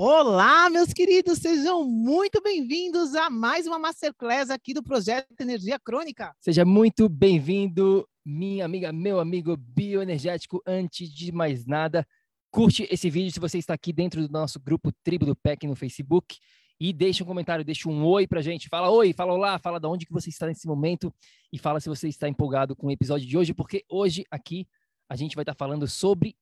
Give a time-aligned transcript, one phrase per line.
[0.00, 6.32] Olá, meus queridos, sejam muito bem-vindos a mais uma Masterclass aqui do Projeto Energia Crônica.
[6.38, 10.62] Seja muito bem-vindo, minha amiga, meu amigo bioenergético.
[10.64, 12.06] Antes de mais nada,
[12.48, 15.74] curte esse vídeo se você está aqui dentro do nosso grupo Tribo do PEC no
[15.74, 16.36] Facebook
[16.78, 18.68] e deixa um comentário, deixa um oi pra gente.
[18.68, 21.12] Fala oi, fala olá, fala de onde que você está nesse momento
[21.52, 24.64] e fala se você está empolgado com o episódio de hoje, porque hoje aqui
[25.08, 26.36] a gente vai estar falando sobre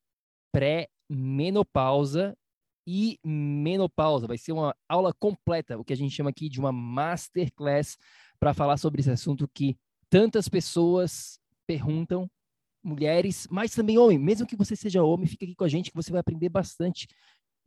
[0.52, 2.36] pré-menopausa
[2.86, 4.26] e menopausa.
[4.26, 7.96] Vai ser uma aula completa, o que a gente chama aqui de uma masterclass,
[8.38, 9.76] para falar sobre esse assunto que
[10.08, 12.30] tantas pessoas perguntam,
[12.82, 14.18] mulheres, mas também homem.
[14.18, 17.08] Mesmo que você seja homem, fica aqui com a gente que você vai aprender bastante,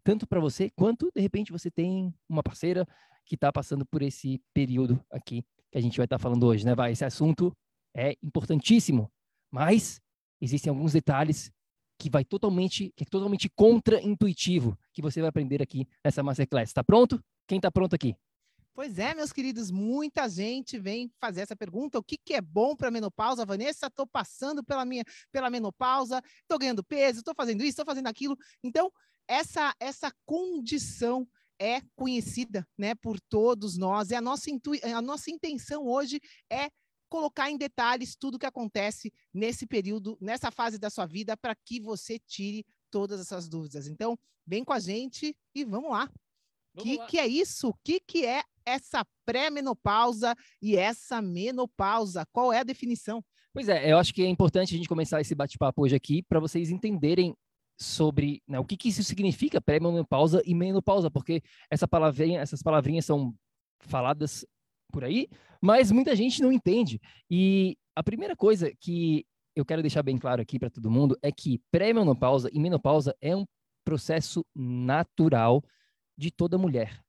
[0.03, 2.87] tanto para você quanto de repente você tem uma parceira
[3.25, 6.65] que está passando por esse período aqui que a gente vai estar tá falando hoje,
[6.65, 6.73] né?
[6.73, 7.55] Vai, esse assunto
[7.95, 9.11] é importantíssimo,
[9.51, 10.01] mas
[10.41, 11.51] existem alguns detalhes
[11.99, 16.69] que vai totalmente, que é totalmente contra-intuitivo, que você vai aprender aqui nessa Masterclass.
[16.69, 17.21] Está pronto?
[17.45, 18.15] Quem está pronto aqui?
[18.73, 22.77] Pois é, meus queridos, muita gente vem fazer essa pergunta: o que, que é bom
[22.77, 23.45] para a menopausa?
[23.45, 28.07] Vanessa, estou passando pela minha pela menopausa, estou ganhando peso, estou fazendo isso, estou fazendo
[28.07, 28.37] aquilo.
[28.63, 28.89] Então,
[29.27, 31.27] essa, essa condição
[31.59, 34.49] é conhecida né, por todos nós, e a nossa,
[34.95, 36.69] a nossa intenção hoje é
[37.09, 41.55] colocar em detalhes tudo o que acontece nesse período, nessa fase da sua vida, para
[41.55, 43.87] que você tire todas essas dúvidas.
[43.87, 46.09] Então, vem com a gente e vamos lá.
[46.75, 47.69] O que, que é isso?
[47.69, 52.25] O que, que é essa pré-menopausa e essa menopausa?
[52.31, 53.23] Qual é a definição?
[53.51, 56.39] Pois é, eu acho que é importante a gente começar esse bate-papo hoje aqui para
[56.39, 57.35] vocês entenderem
[57.77, 63.05] sobre né, o que, que isso significa pré-menopausa e menopausa, porque essa palavrinha, essas palavrinhas
[63.05, 63.33] são
[63.79, 64.45] faladas
[64.91, 65.27] por aí,
[65.61, 66.99] mas muita gente não entende.
[67.29, 71.31] E a primeira coisa que eu quero deixar bem claro aqui para todo mundo é
[71.31, 73.45] que pré-menopausa e menopausa é um
[73.83, 75.63] processo natural
[76.17, 77.03] de toda mulher.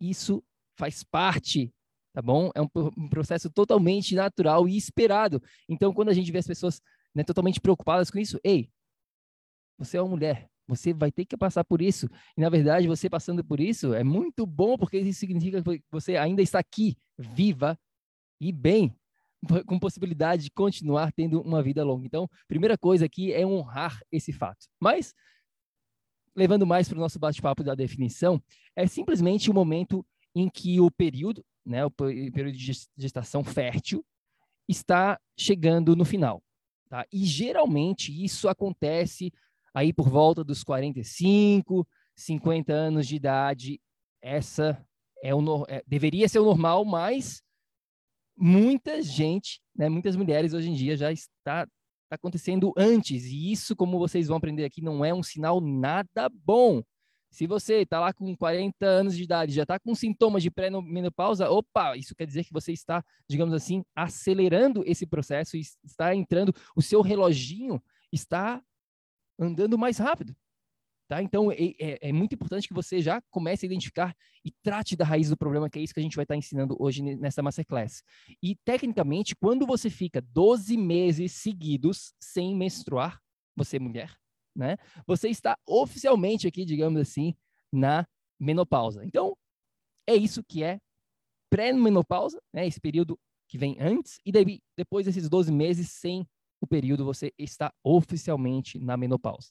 [0.00, 0.42] Isso
[0.76, 1.72] faz parte,
[2.12, 2.50] tá bom?
[2.54, 5.42] É um, processo totalmente natural e esperado.
[5.68, 6.80] Então, quando a gente vê as pessoas
[7.14, 8.70] né, totalmente preocupadas com isso, ei,
[9.78, 12.08] você é uma mulher, você vai ter que passar por isso.
[12.36, 16.16] E, na verdade, você passando por isso é muito bom, porque isso significa que você
[16.16, 17.78] ainda está aqui, viva
[18.40, 18.94] e bem,
[19.66, 22.06] com possibilidade de continuar tendo uma vida longa.
[22.06, 24.66] Então, primeira coisa aqui é honrar esse fato.
[24.78, 25.14] Mas,
[26.34, 28.42] levando mais para o nosso bate-papo da definição,
[28.76, 34.04] é simplesmente o momento em que o período, né, o período de gestação fértil,
[34.68, 36.42] está chegando no final.
[36.88, 37.06] Tá?
[37.12, 39.32] E geralmente isso acontece
[39.74, 41.86] aí por volta dos 45,
[42.16, 43.80] 50 anos de idade,
[44.22, 44.84] essa
[45.22, 47.42] é o é, deveria ser o normal, mas
[48.36, 53.76] muita gente, né, muitas mulheres hoje em dia já está, está acontecendo antes, e isso,
[53.76, 56.82] como vocês vão aprender aqui, não é um sinal nada bom.
[57.30, 61.48] Se você está lá com 40 anos de idade, já está com sintomas de pré-menopausa,
[61.48, 66.82] opa, isso quer dizer que você está, digamos assim, acelerando esse processo está entrando, o
[66.82, 67.80] seu reloginho
[68.10, 68.60] está
[69.40, 70.36] andando mais rápido.
[71.08, 71.20] Tá?
[71.20, 74.14] Então, é, é, é, muito importante que você já comece a identificar
[74.44, 76.76] e trate da raiz do problema, que é isso que a gente vai estar ensinando
[76.78, 78.04] hoje nessa Masterclass.
[78.40, 83.20] E, tecnicamente, quando você fica 12 meses seguidos sem menstruar,
[83.56, 84.16] você mulher,
[84.54, 84.76] né?
[85.04, 87.34] Você está oficialmente aqui, digamos assim,
[87.72, 88.06] na
[88.38, 89.04] menopausa.
[89.04, 89.36] Então,
[90.06, 90.78] é isso que é
[91.50, 92.68] pré-menopausa, né?
[92.68, 96.24] Esse período que vem antes, e daí, depois desses 12 meses sem
[96.60, 99.50] o período você está oficialmente na menopausa.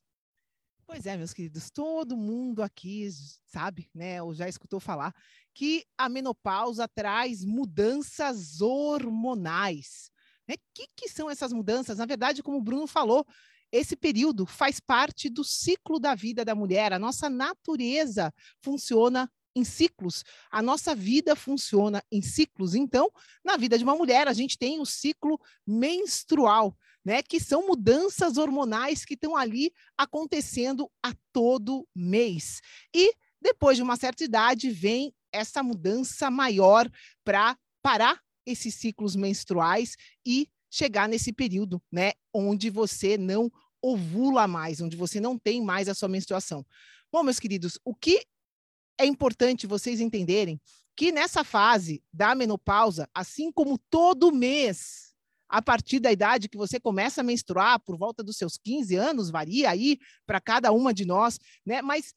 [0.86, 3.08] Pois é, meus queridos, todo mundo aqui
[3.46, 5.14] sabe, né, ou já escutou falar
[5.54, 10.10] que a menopausa traz mudanças hormonais.
[10.48, 10.58] O né?
[10.74, 12.00] que, que são essas mudanças?
[12.00, 13.24] Na verdade, como o Bruno falou,
[13.72, 16.92] esse período faz parte do ciclo da vida da mulher.
[16.92, 20.24] A nossa natureza funciona em ciclos.
[20.50, 22.74] A nossa vida funciona em ciclos.
[22.74, 23.12] Então,
[23.44, 26.76] na vida de uma mulher, a gente tem o ciclo menstrual
[27.10, 32.62] né, que são mudanças hormonais que estão ali acontecendo a todo mês.
[32.96, 36.88] E depois de uma certa idade vem essa mudança maior
[37.26, 43.52] para parar esses ciclos menstruais e chegar nesse período, né, onde você não
[43.82, 46.64] ovula mais, onde você não tem mais a sua menstruação.
[47.12, 48.24] Bom, meus queridos, o que
[49.00, 50.62] é importante vocês entenderem
[50.96, 55.09] que nessa fase da menopausa, assim como todo mês
[55.50, 59.32] a partir da idade que você começa a menstruar, por volta dos seus 15 anos,
[59.32, 61.82] varia aí para cada uma de nós, né?
[61.82, 62.14] Mas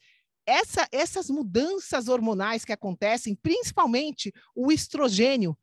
[0.47, 5.57] essa, essas mudanças hormonais que acontecem, principalmente o estrogênio,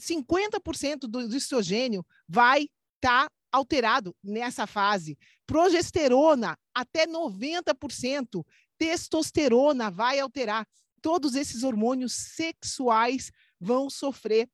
[0.00, 2.62] 50% do, do estrogênio vai
[2.96, 5.18] estar tá alterado nessa fase.
[5.46, 8.44] Progesterona, até 90%.
[8.78, 10.66] Testosterona vai alterar.
[11.00, 14.48] Todos esses hormônios sexuais vão sofrer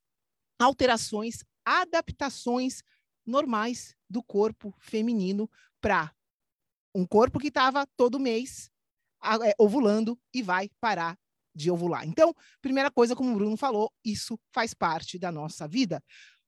[0.59, 2.83] alterações adaptações
[3.27, 5.51] normais do corpo feminino
[5.81, 6.13] para
[6.95, 8.71] um corpo que estava todo mês
[9.45, 11.19] é, ovulando e vai parar
[11.55, 12.07] de ovular.
[12.07, 16.03] Então, primeira coisa, como o Bruno falou, isso faz parte da nossa vida.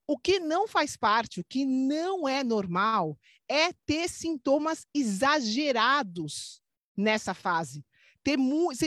[0.07, 3.19] O que não faz parte, o que não é normal,
[3.49, 6.61] é ter sintomas exagerados
[6.97, 7.85] nessa fase.
[8.23, 8.39] Ter,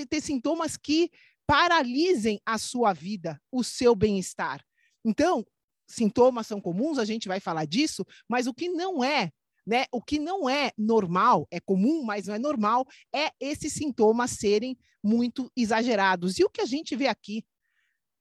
[0.09, 1.09] ter sintomas que
[1.45, 4.63] paralisem a sua vida, o seu bem-estar.
[5.05, 5.45] Então,
[5.93, 9.31] sintomas são comuns, a gente vai falar disso, mas o que não é,
[9.65, 9.85] né?
[9.91, 14.77] O que não é normal, é comum, mas não é normal, é esses sintomas serem
[15.03, 16.39] muito exagerados.
[16.39, 17.43] E o que a gente vê aqui,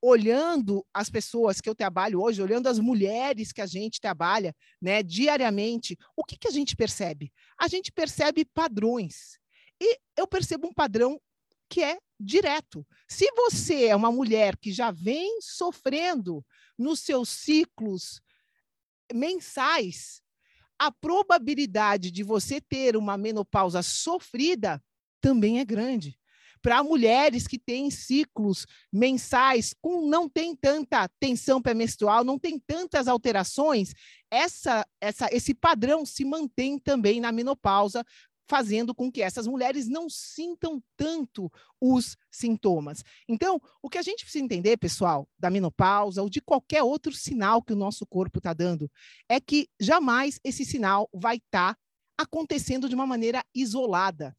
[0.00, 5.02] olhando as pessoas que eu trabalho hoje, olhando as mulheres que a gente trabalha, né,
[5.02, 7.32] diariamente, o que, que a gente percebe?
[7.56, 9.38] A gente percebe padrões.
[9.80, 11.20] E eu percebo um padrão
[11.68, 12.86] que é direto.
[13.08, 16.44] Se você é uma mulher que já vem sofrendo
[16.78, 18.20] nos seus ciclos
[19.12, 20.22] mensais,
[20.78, 24.82] a probabilidade de você ter uma menopausa sofrida
[25.20, 26.18] também é grande.
[26.60, 33.08] Para mulheres que têm ciclos mensais, com não tem tanta tensão pré-menstrual, não tem tantas
[33.08, 33.92] alterações,
[34.30, 38.04] essa, essa, esse padrão se mantém também na menopausa,
[38.48, 41.50] fazendo com que essas mulheres não sintam tanto
[41.80, 43.02] os sintomas.
[43.28, 47.62] Então, o que a gente precisa entender, pessoal, da menopausa ou de qualquer outro sinal
[47.62, 48.90] que o nosso corpo está dando,
[49.28, 51.80] é que jamais esse sinal vai estar tá
[52.18, 54.36] acontecendo de uma maneira isolada.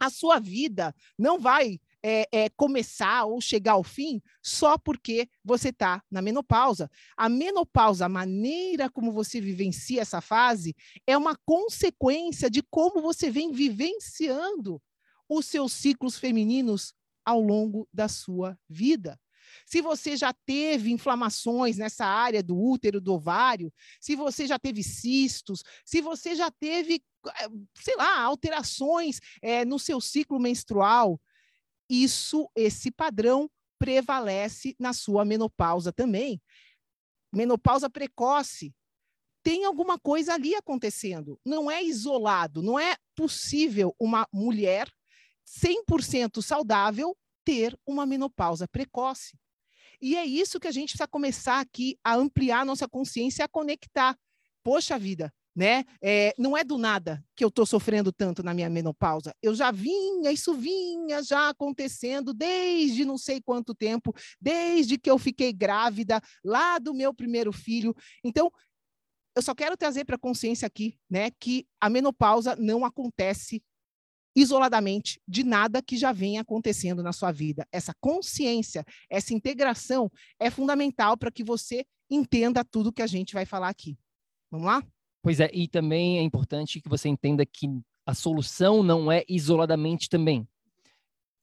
[0.00, 5.70] A sua vida não vai é, é, começar ou chegar ao fim só porque você
[5.70, 6.90] está na menopausa.
[7.16, 10.74] A menopausa, a maneira como você vivencia essa fase,
[11.06, 14.80] é uma consequência de como você vem vivenciando
[15.28, 19.18] os seus ciclos femininos ao longo da sua vida.
[19.66, 24.82] Se você já teve inflamações nessa área do útero, do ovário, se você já teve
[24.82, 27.48] cistos, se você já teve, eh,
[27.80, 31.20] sei lá, alterações é, no seu ciclo menstrual,
[31.88, 36.42] isso, esse padrão prevalece na sua menopausa também.
[37.32, 38.74] Menopausa precoce.
[39.42, 41.40] Tem alguma coisa ali acontecendo.
[41.44, 44.90] Não é isolado, não é possível uma mulher
[45.46, 49.38] 100% saudável ter uma menopausa precoce.
[50.00, 54.16] E é isso que a gente precisa começar aqui a ampliar nossa consciência, a conectar.
[54.62, 55.84] Poxa vida, né?
[56.00, 59.34] É, não é do nada que eu estou sofrendo tanto na minha menopausa.
[59.42, 65.18] Eu já vinha, isso vinha já acontecendo desde não sei quanto tempo, desde que eu
[65.18, 67.92] fiquei grávida, lá do meu primeiro filho.
[68.22, 68.52] Então,
[69.34, 73.60] eu só quero trazer para a consciência aqui, né, que a menopausa não acontece
[74.36, 77.66] isoladamente de nada que já venha acontecendo na sua vida.
[77.72, 83.44] Essa consciência, essa integração é fundamental para que você entenda tudo que a gente vai
[83.44, 83.98] falar aqui.
[84.52, 84.84] Vamos lá?
[85.28, 87.68] Pois é, e também é importante que você entenda que
[88.06, 90.48] a solução não é isoladamente também.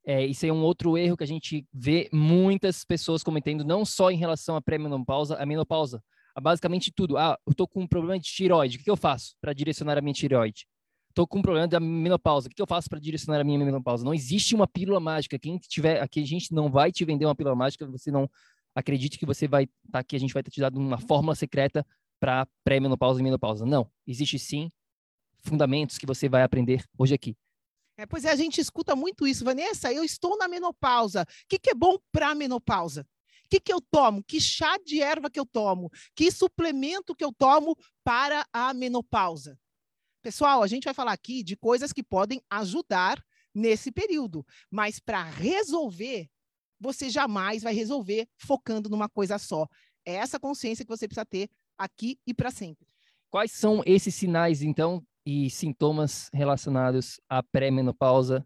[0.03, 4.09] É, isso é um outro erro que a gente vê muitas pessoas cometendo, não só
[4.09, 6.03] em relação à pré-menopausa, à menopausa,
[6.35, 7.15] a basicamente tudo.
[7.15, 10.01] Ah, eu tô com um problema de tireoide, o que, eu faço para direcionar a
[10.01, 10.65] minha tireoide?
[11.13, 14.03] Tô com um problema da menopausa, o que, eu faço para direcionar a minha menopausa?
[14.03, 15.37] Não existe uma pílula mágica.
[15.37, 18.27] Quem tiver aqui, a gente não vai te vender uma pílula mágica, você não
[18.73, 21.85] acredite que você vai estar tá aqui, a gente vai te dar uma fórmula secreta
[22.19, 23.65] para pré-menopausa e menopausa.
[23.65, 24.71] Não, existe sim
[25.43, 27.35] fundamentos que você vai aprender hoje aqui.
[27.97, 29.45] É, pois é, a gente escuta muito isso.
[29.45, 31.21] Vanessa, eu estou na menopausa.
[31.21, 33.07] O que, que é bom para a menopausa?
[33.45, 34.23] O que, que eu tomo?
[34.23, 35.89] Que chá de erva que eu tomo?
[36.15, 39.57] Que suplemento que eu tomo para a menopausa?
[40.21, 45.23] Pessoal, a gente vai falar aqui de coisas que podem ajudar nesse período, mas para
[45.23, 46.27] resolver,
[46.79, 49.67] você jamais vai resolver focando numa coisa só.
[50.03, 52.87] É essa consciência que você precisa ter aqui e para sempre.
[53.29, 58.45] Quais são esses sinais, então, e sintomas relacionados à pré-menopausa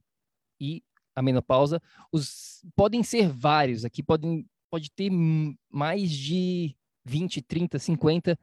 [0.60, 0.84] e
[1.16, 1.82] a menopausa?
[2.12, 5.12] Os, podem ser vários, aqui podem, pode ter
[5.70, 8.40] mais de 20, 30, 50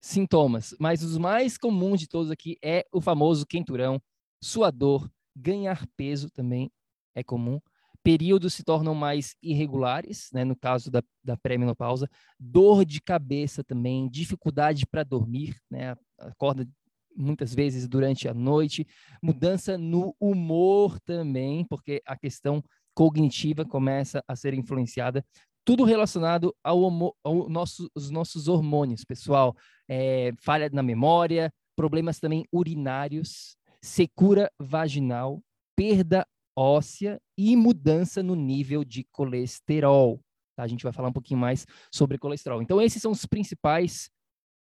[0.00, 4.00] sintomas, mas os mais comuns de todos aqui é o famoso quenturão,
[4.42, 6.70] suador, ganhar peso também
[7.14, 7.60] é comum.
[8.04, 12.08] Períodos se tornam mais irregulares, né, no caso da, da pré-menopausa.
[12.38, 16.68] Dor de cabeça também, dificuldade para dormir, né, acorda
[17.16, 18.86] muitas vezes durante a noite.
[19.22, 22.62] Mudança no humor também, porque a questão
[22.94, 25.24] cognitiva começa a ser influenciada
[25.64, 26.84] tudo relacionado ao,
[27.24, 29.56] ao nosso, os nossos hormônios, pessoal.
[29.88, 35.42] É, falha na memória, problemas também urinários, secura vaginal,
[35.74, 40.20] perda óssea e mudança no nível de colesterol.
[40.56, 40.62] Tá?
[40.62, 42.62] A gente vai falar um pouquinho mais sobre colesterol.
[42.62, 44.10] Então, esses são os principais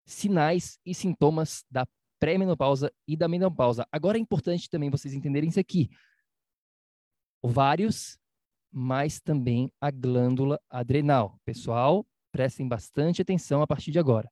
[0.06, 1.86] sinais e sintomas da
[2.20, 3.86] pré-menopausa e da menopausa.
[3.90, 5.90] Agora é importante também vocês entenderem isso aqui.
[7.42, 8.18] Ovários
[8.74, 11.38] mas também a glândula adrenal.
[11.44, 14.28] Pessoal, prestem bastante atenção a partir de agora.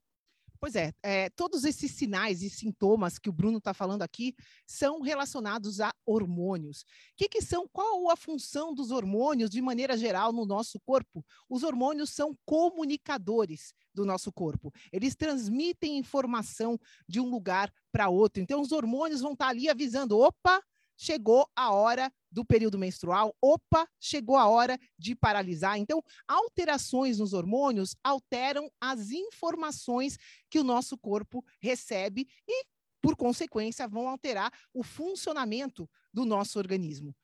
[0.62, 4.33] Pois é, é, todos esses sinais e sintomas que o Bruno está falando aqui
[4.64, 6.83] são relacionados a hormônios.
[6.83, 6.85] O
[7.16, 7.66] que, que, são?
[7.73, 11.26] Qual a função dos hormônios de maneira geral no nosso corpo?
[11.49, 14.73] Os hormônios são comunicadores do nosso corpo.
[14.92, 16.78] Eles transmitem informação
[17.09, 18.40] de um lugar para outro.
[18.40, 20.62] Então, os hormônios vão estar tá ali avisando: opa,
[20.96, 25.78] chegou a hora do período menstrual, opa, chegou a hora de paralisar.
[25.78, 30.16] Então, alterações nos hormônios alteram as informações
[30.49, 32.64] que o nosso corpo recebe e,
[33.00, 37.14] por consequência, vão alterar o funcionamento do nosso organismo.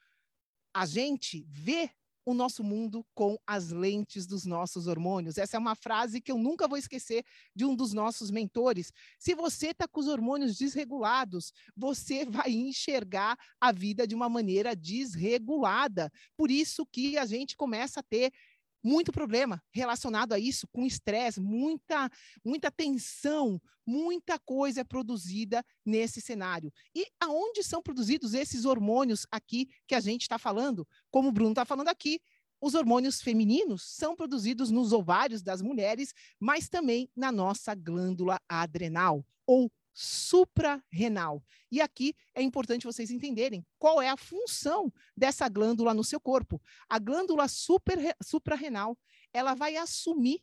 [0.75, 1.91] A gente vê
[2.29, 5.39] o nosso mundo com as lentes dos nossos hormônios.
[5.39, 7.25] Essa é uma frase que eu nunca vou esquecer
[7.57, 8.93] de um dos nossos mentores.
[9.19, 14.77] Se você está com os hormônios desregulados, você vai enxergar a vida de uma maneira
[14.77, 16.13] desregulada.
[16.37, 18.31] Por isso que a gente começa a ter
[18.83, 22.11] muito problema relacionado a isso, com estresse, muita,
[22.45, 26.73] muita tensão, muita coisa é produzida nesse cenário.
[26.95, 30.87] E aonde são produzidos esses hormônios aqui que a gente está falando?
[31.11, 32.21] Como o Bruno está falando aqui,
[32.61, 39.25] os hormônios femininos são produzidos nos ovários das mulheres, mas também na nossa glândula adrenal,
[39.47, 41.43] ou suprarrenal.
[41.71, 46.61] E aqui é importante vocês entenderem qual é a função dessa glândula no seu corpo.
[46.89, 48.97] A glândula suprarrenal,
[49.33, 50.41] ela vai assumir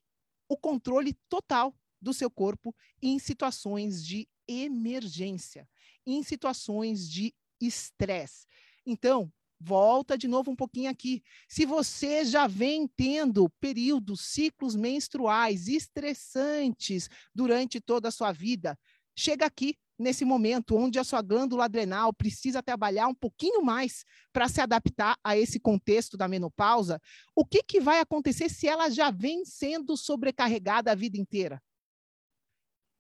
[0.50, 5.68] o controle total do seu corpo em situações de emergência,
[6.06, 8.46] em situações de estresse.
[8.86, 11.24] Então, volta de novo um pouquinho aqui.
[11.48, 18.78] Se você já vem tendo períodos, ciclos menstruais estressantes durante toda a sua vida,
[19.16, 24.50] chega aqui nesse momento onde a sua glândula adrenal precisa trabalhar um pouquinho mais para
[24.50, 27.00] se adaptar a esse contexto da menopausa,
[27.36, 31.62] o que, que vai acontecer se ela já vem sendo sobrecarregada a vida inteira?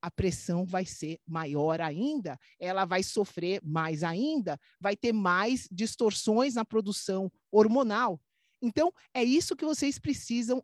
[0.05, 6.53] A pressão vai ser maior ainda, ela vai sofrer mais ainda, vai ter mais distorções
[6.53, 8.21] na produção hormonal.
[8.61, 10.63] Então, é isso que vocês precisam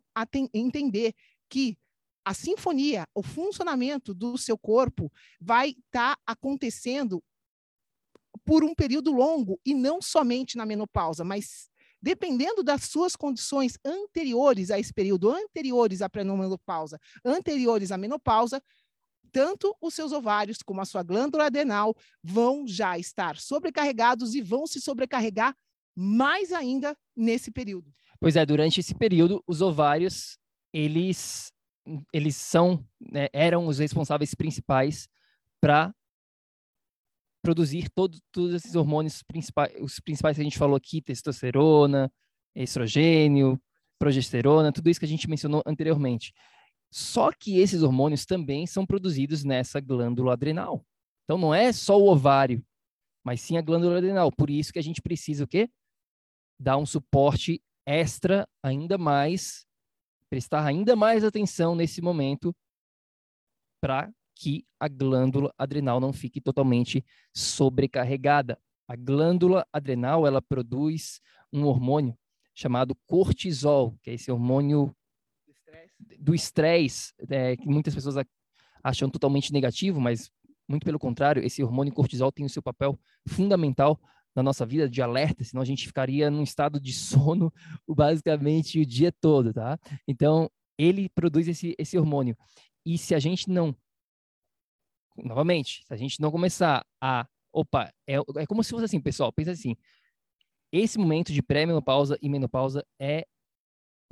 [0.54, 1.12] entender,
[1.48, 1.76] que
[2.24, 7.20] a sinfonia, o funcionamento do seu corpo vai estar tá acontecendo
[8.44, 11.68] por um período longo e não somente na menopausa, mas
[12.00, 18.62] dependendo das suas condições anteriores a esse período, anteriores à pré-menopausa, anteriores à menopausa,
[19.32, 24.66] tanto os seus ovários como a sua glândula adrenal vão já estar sobrecarregados e vão
[24.66, 25.56] se sobrecarregar
[25.96, 27.92] mais ainda nesse período.
[28.20, 30.38] Pois é, durante esse período, os ovários,
[30.72, 31.52] eles
[32.12, 35.08] eles são, né, eram os responsáveis principais
[35.60, 35.92] para
[37.42, 42.12] produzir todo, todos esses hormônios principais, os principais que a gente falou aqui, testosterona,
[42.54, 43.60] estrogênio,
[43.98, 46.32] progesterona, tudo isso que a gente mencionou anteriormente.
[46.92, 50.84] Só que esses hormônios também são produzidos nessa glândula adrenal.
[51.24, 52.62] Então não é só o ovário,
[53.24, 54.30] mas sim a glândula adrenal.
[54.30, 55.70] Por isso que a gente precisa o quê?
[56.60, 59.66] Dar um suporte extra ainda mais
[60.28, 62.54] prestar ainda mais atenção nesse momento
[63.82, 68.58] para que a glândula adrenal não fique totalmente sobrecarregada.
[68.88, 71.20] A glândula adrenal ela produz
[71.52, 72.16] um hormônio
[72.54, 74.94] chamado cortisol, que é esse hormônio
[76.18, 78.16] do estresse, é, que muitas pessoas
[78.82, 80.30] acham totalmente negativo, mas
[80.68, 84.00] muito pelo contrário, esse hormônio cortisol tem o seu papel fundamental
[84.34, 87.52] na nossa vida de alerta, senão a gente ficaria num estado de sono
[87.86, 89.78] basicamente o dia todo, tá?
[90.08, 92.36] Então, ele produz esse, esse hormônio.
[92.84, 93.76] E se a gente não,
[95.16, 99.32] novamente, se a gente não começar a, opa, é, é como se fosse assim, pessoal,
[99.32, 99.76] pensa assim,
[100.72, 103.26] esse momento de pré-menopausa e menopausa é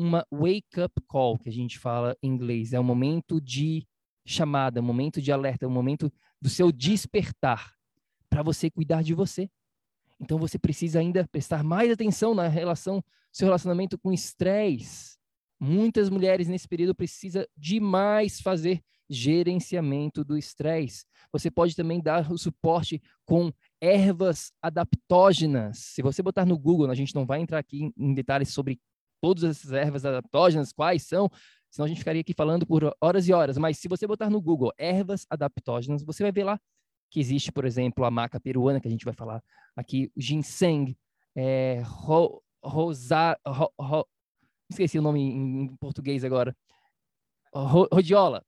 [0.00, 3.86] uma wake-up call, que a gente fala em inglês, é um momento de
[4.24, 7.74] chamada, um momento de alerta, um momento do seu despertar
[8.30, 9.50] para você cuidar de você.
[10.18, 15.18] Então você precisa ainda prestar mais atenção na relação, seu relacionamento com estresse.
[15.60, 21.04] Muitas mulheres nesse período precisam demais fazer gerenciamento do estresse.
[21.30, 25.78] Você pode também dar o suporte com ervas adaptógenas.
[25.78, 28.80] Se você botar no Google, a gente não vai entrar aqui em detalhes sobre
[29.20, 31.30] todas essas ervas adaptógenas, quais são,
[31.70, 33.58] senão a gente ficaria aqui falando por horas e horas.
[33.58, 36.60] Mas se você botar no Google ervas adaptógenas, você vai ver lá
[37.10, 39.42] que existe, por exemplo, a maca peruana, que a gente vai falar
[39.76, 40.96] aqui, o ginseng,
[41.34, 44.06] é, ro, rosa, ro, ro,
[44.70, 46.56] esqueci o nome em, em português agora,
[47.52, 48.44] ro, rodiola.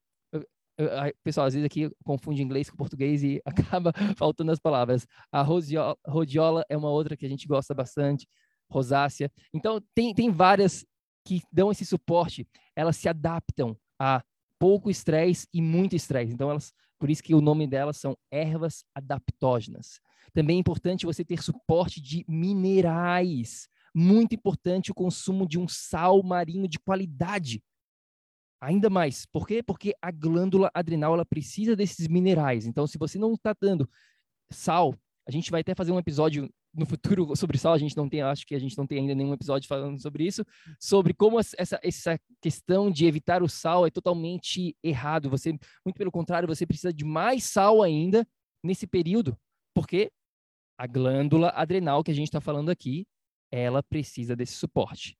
[1.25, 3.43] pessoal, às vezes aqui confunde inglês com português e
[3.77, 5.07] acaba faltando as palavras.
[5.33, 8.29] A rodiola, rodiola é uma outra que a gente gosta bastante,
[8.73, 9.31] rosácea.
[9.53, 10.85] Então, tem, tem várias
[11.25, 14.23] que dão esse suporte, elas se adaptam a
[14.59, 16.33] pouco estresse e muito estresse.
[16.33, 20.01] Então, elas, por isso que o nome delas são ervas adaptógenas.
[20.33, 23.69] Também é importante você ter suporte de minerais.
[23.95, 27.63] Muito importante o consumo de um sal marinho de qualidade.
[28.61, 29.63] Ainda mais, por quê?
[29.63, 32.65] Porque a glândula adrenal ela precisa desses minerais.
[32.65, 33.91] Então, se você não está dando
[34.51, 34.95] sal,
[35.27, 38.23] a gente vai até fazer um episódio no futuro sobre sal, a gente não tem,
[38.23, 40.45] acho que a gente não tem ainda nenhum episódio falando sobre isso,
[40.81, 45.31] sobre como essa, essa questão de evitar o sal é totalmente errado.
[45.31, 45.53] Você,
[45.85, 48.27] muito pelo contrário, você precisa de mais sal ainda
[48.63, 49.37] nesse período,
[49.75, 50.11] porque
[50.79, 53.07] a glândula adrenal que a gente está falando aqui,
[53.51, 55.17] ela precisa desse suporte.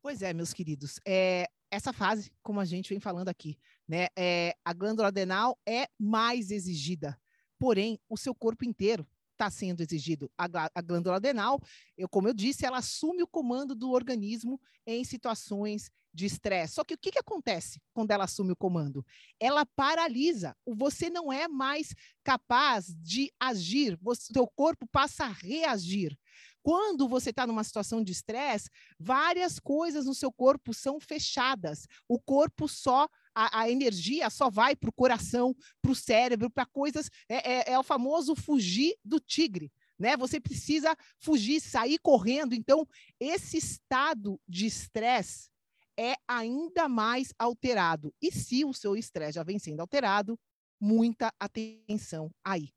[0.00, 4.54] Pois é, meus queridos, é, essa fase, como a gente vem falando aqui, né, é,
[4.64, 7.20] a glândula adrenal é mais exigida,
[7.58, 11.60] porém, o seu corpo inteiro está sendo exigido a, a glândula adrenal,
[11.96, 16.74] eu, como eu disse, ela assume o comando do organismo em situações de estresse.
[16.74, 19.04] Só que o que, que acontece quando ela assume o comando?
[19.38, 20.56] Ela paralisa.
[20.66, 26.18] Você não é mais capaz de agir, o seu corpo passa a reagir.
[26.62, 31.86] Quando você está numa situação de estresse, várias coisas no seu corpo são fechadas.
[32.08, 36.64] O corpo só a, a energia só vai para o coração, para o cérebro, para
[36.64, 37.10] coisas.
[37.28, 39.70] É, é, é o famoso fugir do tigre.
[39.98, 40.16] Né?
[40.16, 42.54] Você precisa fugir, sair correndo.
[42.54, 42.88] Então,
[43.20, 45.50] esse estado de estresse
[45.98, 48.14] é ainda mais alterado.
[48.22, 50.38] E se o seu estresse já vem sendo alterado,
[50.80, 52.72] muita atenção aí.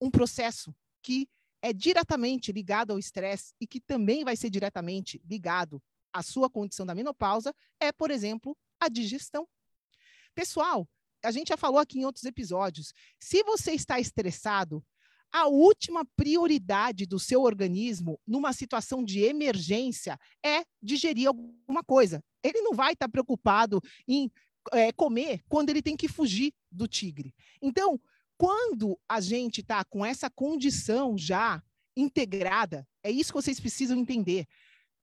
[0.00, 1.28] Um processo que
[1.62, 5.80] é diretamente ligado ao estresse e que também vai ser diretamente ligado
[6.12, 9.46] à sua condição da menopausa é, por exemplo, a digestão.
[10.34, 10.88] Pessoal,
[11.22, 14.84] a gente já falou aqui em outros episódios, se você está estressado,
[15.32, 22.22] a última prioridade do seu organismo numa situação de emergência é digerir alguma coisa.
[22.42, 24.30] Ele não vai estar preocupado em
[24.72, 27.32] é, comer quando ele tem que fugir do tigre.
[27.62, 28.00] Então,
[28.36, 31.62] quando a gente está com essa condição já
[31.96, 34.46] integrada, é isso que vocês precisam entender.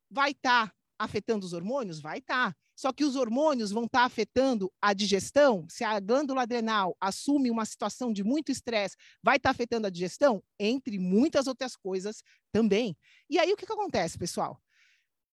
[0.10, 2.02] Vai estar tá afetando os hormônios?
[2.02, 2.52] Vai estar.
[2.52, 2.58] Tá.
[2.78, 5.66] Só que os hormônios vão estar tá afetando a digestão.
[5.68, 9.90] Se a glândula adrenal assume uma situação de muito estresse, vai estar tá afetando a
[9.90, 12.96] digestão, entre muitas outras coisas também.
[13.28, 14.54] E aí o que, que acontece, pessoal?
[14.54, 14.60] O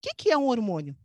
[0.00, 0.96] que, que é um hormônio?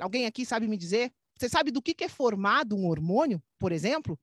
[0.00, 1.12] Alguém aqui sabe me dizer?
[1.38, 4.18] Você sabe do que, que é formado um hormônio, por exemplo?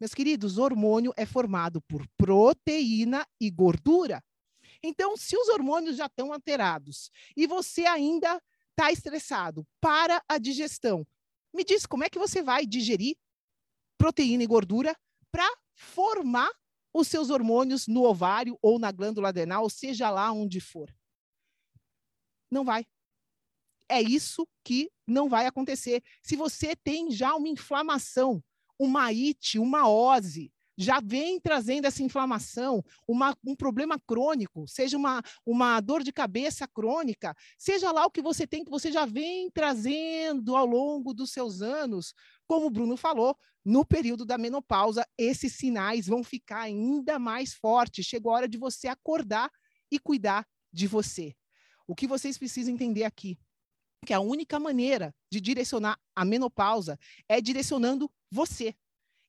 [0.00, 4.24] Meus queridos, hormônio é formado por proteína e gordura.
[4.82, 8.40] Então, se os hormônios já estão alterados e você ainda
[8.74, 11.06] está estressado, para a digestão.
[11.54, 13.16] Me diz como é que você vai digerir
[13.96, 14.96] proteína e gordura
[15.30, 16.50] para formar
[16.92, 20.94] os seus hormônios no ovário ou na glândula adrenal, seja lá onde for.
[22.50, 22.84] Não vai.
[23.88, 26.02] É isso que não vai acontecer.
[26.22, 28.42] Se você tem já uma inflamação,
[28.78, 35.22] uma ite, uma ose, já vem trazendo essa inflamação, uma, um problema crônico, seja uma,
[35.46, 39.50] uma dor de cabeça crônica, seja lá o que você tem, que você já vem
[39.50, 42.14] trazendo ao longo dos seus anos,
[42.46, 48.04] como o Bruno falou, no período da menopausa, esses sinais vão ficar ainda mais fortes.
[48.04, 49.50] Chegou a hora de você acordar
[49.90, 51.34] e cuidar de você.
[51.86, 53.38] O que vocês precisam entender aqui
[54.04, 58.74] que a única maneira de direcionar a menopausa é direcionando você.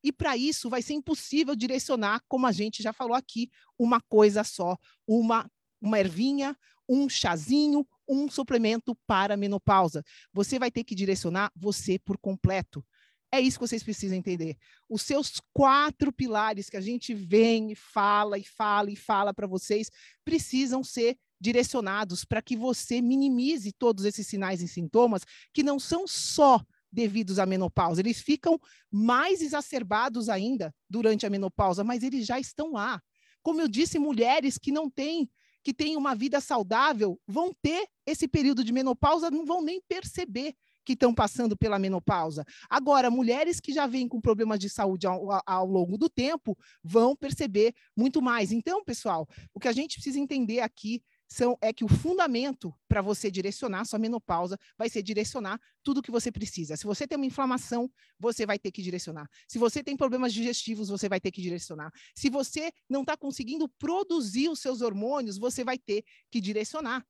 [0.05, 4.43] E para isso vai ser impossível direcionar, como a gente já falou aqui, uma coisa
[4.43, 5.49] só, uma
[5.81, 6.57] uma ervinha,
[6.89, 10.03] um chazinho, um suplemento para menopausa.
[10.33, 12.83] Você vai ter que direcionar você por completo.
[13.31, 14.55] É isso que vocês precisam entender.
[14.89, 19.47] Os seus quatro pilares que a gente vem e fala e fala e fala para
[19.47, 19.89] vocês
[20.23, 26.07] precisam ser direcionados para que você minimize todos esses sinais e sintomas que não são
[26.07, 26.63] só
[26.95, 32.71] devidos à menopausa, eles ficam mais exacerbados ainda durante a menopausa, mas eles já estão
[32.71, 33.01] lá.
[33.43, 35.29] Como eu disse, mulheres que não têm
[35.61, 40.53] que têm uma vida saudável vão ter esse período de menopausa, não vão nem perceber
[40.85, 42.45] que estão passando pela menopausa.
[42.69, 47.15] Agora, mulheres que já vêm com problemas de saúde ao, ao, longo do tempo vão
[47.15, 48.51] perceber muito mais.
[48.51, 53.01] Então, pessoal, o que a gente precisa entender aqui são, é que o fundamento para
[53.01, 56.77] você direcionar sua menopausa vai ser direcionar tudo que você precisa.
[56.77, 59.29] Se você tem uma inflamação, você vai ter que direcionar.
[59.47, 61.91] Se você tem problemas digestivos, você vai ter que direcionar.
[62.15, 67.05] Se você não está conseguindo produzir os seus hormônios, você vai ter que direcionar.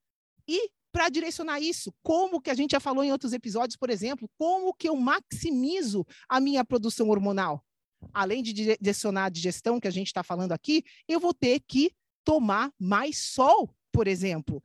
[0.47, 4.30] E para direcionar isso, como que a gente já falou em outros episódios, por exemplo,
[4.38, 7.62] como que eu maximizo a minha produção hormonal?
[8.13, 11.91] Além de direcionar a digestão que a gente está falando aqui, eu vou ter que
[12.23, 14.62] tomar mais sol por exemplo,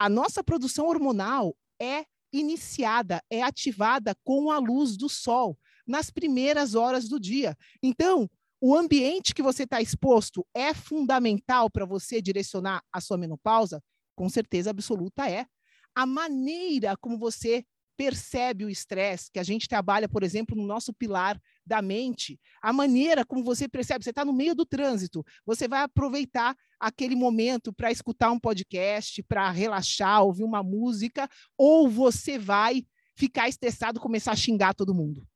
[0.00, 6.74] a nossa produção hormonal é iniciada, é ativada com a luz do sol, nas primeiras
[6.74, 7.56] horas do dia.
[7.80, 8.28] Então,
[8.60, 13.80] o ambiente que você está exposto é fundamental para você direcionar a sua menopausa?
[14.16, 15.46] Com certeza absoluta é.
[15.94, 17.64] A maneira como você
[17.96, 22.72] percebe o estresse, que a gente trabalha, por exemplo, no nosso pilar da mente, a
[22.72, 27.72] maneira como você percebe, você está no meio do trânsito, você vai aproveitar aquele momento
[27.72, 32.84] para escutar um podcast, para relaxar, ouvir uma música, ou você vai
[33.16, 35.26] ficar estressado, começar a xingar todo mundo.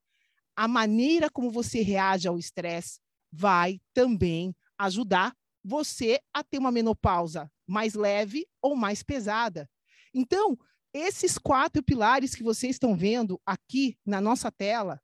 [0.55, 3.01] A maneira como você reage ao estresse
[3.33, 9.68] vai também ajudar você a ter uma menopausa mais leve ou mais pesada.
[10.12, 10.59] Então,
[10.92, 15.00] esses quatro pilares que vocês estão vendo aqui na nossa tela,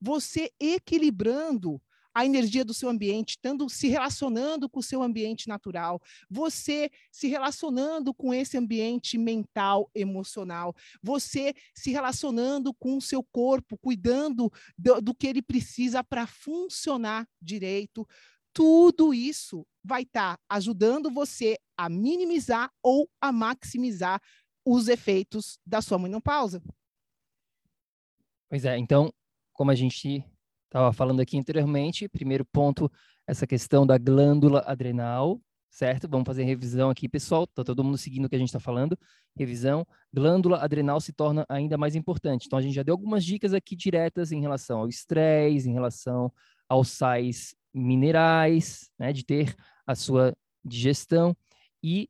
[0.00, 1.80] você equilibrando
[2.18, 7.28] a energia do seu ambiente, estando se relacionando com o seu ambiente natural, você se
[7.28, 15.00] relacionando com esse ambiente mental, emocional, você se relacionando com o seu corpo, cuidando do,
[15.00, 18.04] do que ele precisa para funcionar direito.
[18.52, 24.20] Tudo isso vai estar tá ajudando você a minimizar ou a maximizar
[24.64, 26.62] os efeitos da sua menopausa.
[28.48, 29.12] Pois é, então
[29.58, 30.24] como a gente
[30.66, 32.88] estava falando aqui anteriormente, primeiro ponto,
[33.26, 36.08] essa questão da glândula adrenal, certo?
[36.08, 37.44] Vamos fazer revisão aqui, pessoal.
[37.44, 38.96] Tá todo mundo seguindo o que a gente está falando.
[39.36, 39.84] Revisão.
[40.14, 42.46] Glândula adrenal se torna ainda mais importante.
[42.46, 46.32] Então, a gente já deu algumas dicas aqui diretas em relação ao estresse, em relação
[46.68, 49.12] aos sais minerais, né?
[49.12, 51.36] De ter a sua digestão.
[51.82, 52.08] E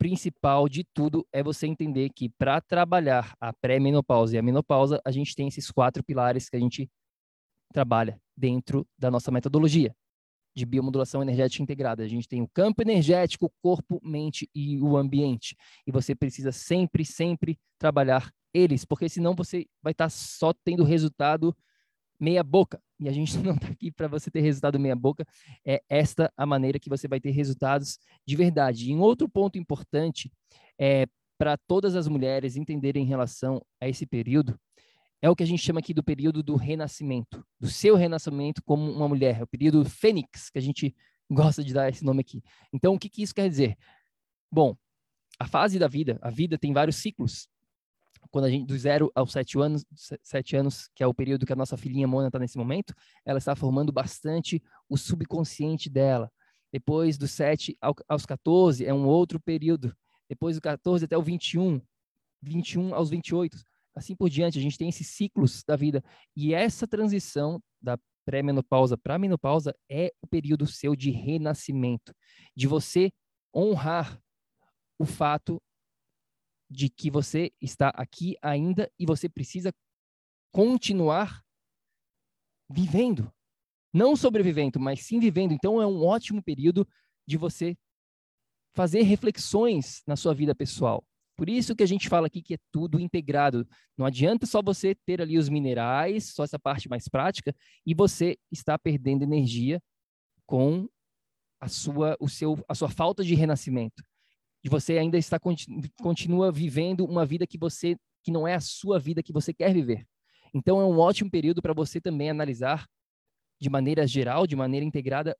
[0.00, 5.10] principal de tudo é você entender que para trabalhar a pré-menopausa e a menopausa, a
[5.10, 6.90] gente tem esses quatro pilares que a gente
[7.70, 9.94] trabalha dentro da nossa metodologia
[10.56, 12.02] de biomodulação energética integrada.
[12.02, 15.54] A gente tem o campo energético, o corpo, mente e o ambiente.
[15.86, 20.82] E você precisa sempre, sempre trabalhar eles, porque senão você vai estar tá só tendo
[20.82, 21.54] resultado
[22.20, 22.80] meia boca.
[22.98, 25.26] E a gente não está aqui para você ter resultado meia boca.
[25.64, 28.90] É esta a maneira que você vai ter resultados de verdade.
[28.90, 30.30] E um outro ponto importante
[30.78, 31.06] é
[31.38, 34.58] para todas as mulheres entenderem em relação a esse período
[35.22, 38.90] é o que a gente chama aqui do período do renascimento, do seu renascimento como
[38.90, 40.94] uma mulher, é o período fênix, que a gente
[41.30, 42.42] gosta de dar esse nome aqui.
[42.72, 43.76] Então, o que, que isso quer dizer?
[44.50, 44.76] Bom,
[45.38, 47.48] a fase da vida, a vida tem vários ciclos
[48.30, 49.84] quando a gente do zero aos sete anos,
[50.22, 53.38] sete anos, que é o período que a nossa filhinha Mona está nesse momento, ela
[53.38, 56.30] está formando bastante o subconsciente dela.
[56.72, 57.76] Depois dos sete
[58.08, 59.94] aos 14 é um outro período.
[60.28, 61.80] Depois do 14 até o 21,
[62.40, 63.58] 21 aos 28,
[63.94, 64.58] assim por diante.
[64.58, 66.02] A gente tem esses ciclos da vida.
[66.36, 72.14] E essa transição da pré-menopausa para a menopausa é o período seu de renascimento,
[72.54, 73.10] de você
[73.52, 74.20] honrar
[74.98, 75.60] o fato
[76.70, 79.72] de que você está aqui ainda e você precisa
[80.52, 81.42] continuar
[82.70, 83.32] vivendo.
[83.92, 85.52] Não sobrevivendo, mas sim vivendo.
[85.52, 86.86] Então é um ótimo período
[87.26, 87.76] de você
[88.74, 91.04] fazer reflexões na sua vida pessoal.
[91.36, 93.66] Por isso que a gente fala aqui que é tudo integrado.
[93.96, 98.36] Não adianta só você ter ali os minerais, só essa parte mais prática, e você
[98.52, 99.82] está perdendo energia
[100.46, 100.86] com
[101.58, 104.04] a sua, o seu, a sua falta de renascimento.
[104.62, 105.38] E você ainda está
[106.02, 109.72] continua vivendo uma vida que você que não é a sua vida que você quer
[109.72, 110.06] viver.
[110.52, 112.86] Então é um ótimo período para você também analisar
[113.58, 115.36] de maneira geral, de maneira integrada,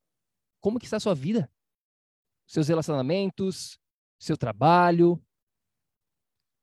[0.59, 1.51] como que está a sua vida,
[2.47, 3.79] seus relacionamentos,
[4.19, 5.21] seu trabalho,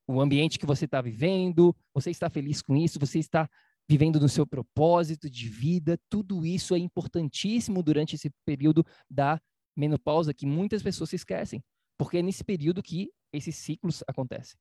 [0.07, 3.49] o ambiente que você está vivendo, você está feliz com isso, você está
[3.89, 9.41] vivendo no seu propósito de vida, tudo isso é importantíssimo durante esse período da
[9.77, 11.63] menopausa que muitas pessoas se esquecem,
[11.99, 14.59] porque é nesse período que esses ciclos acontecem.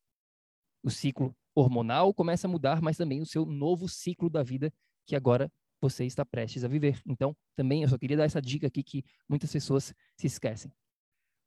[0.82, 4.72] O ciclo hormonal começa a mudar, mas também o seu novo ciclo da vida
[5.06, 7.00] que agora você está prestes a viver.
[7.06, 10.70] Então, também eu só queria dar essa dica aqui que muitas pessoas se esquecem.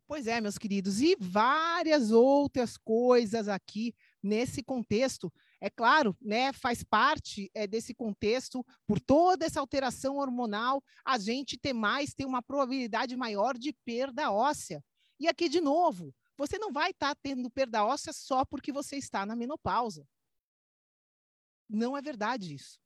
[0.07, 5.31] Pois é, meus queridos, e várias outras coisas aqui nesse contexto.
[5.61, 11.57] É claro, né, faz parte é, desse contexto, por toda essa alteração hormonal, a gente
[11.57, 14.83] ter mais, ter uma probabilidade maior de perda óssea.
[15.21, 18.97] E aqui, de novo, você não vai estar tá tendo perda óssea só porque você
[18.97, 20.05] está na menopausa.
[21.69, 22.81] Não é verdade isso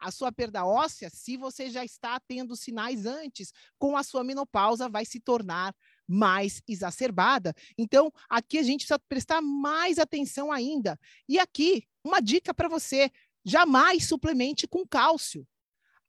[0.00, 4.88] a sua perda óssea, se você já está tendo sinais antes, com a sua menopausa
[4.88, 5.76] vai se tornar
[6.08, 7.54] mais exacerbada.
[7.76, 10.98] Então, aqui a gente precisa prestar mais atenção ainda.
[11.28, 13.10] E aqui, uma dica para você:
[13.44, 15.46] jamais suplemente com cálcio.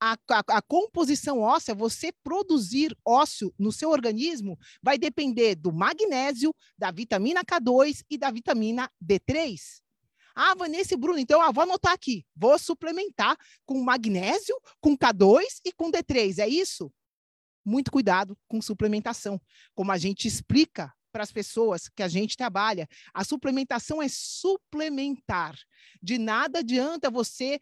[0.04, 6.56] A, a, a, composição óssea, você produzir ósseo no seu organismo, vai depender do magnésio,
[6.76, 9.60] da vitamina K2 e da vitamina D3.
[10.34, 12.26] Ah, Vanessa e Bruno, então ah, vou anotar aqui.
[12.36, 16.40] Vou suplementar com magnésio, com K2 e com D3.
[16.40, 16.92] É isso?
[17.64, 19.40] Muito cuidado com suplementação.
[19.76, 25.56] Como a gente explica para as pessoas que a gente trabalha, a suplementação é suplementar.
[26.02, 27.60] De nada adianta você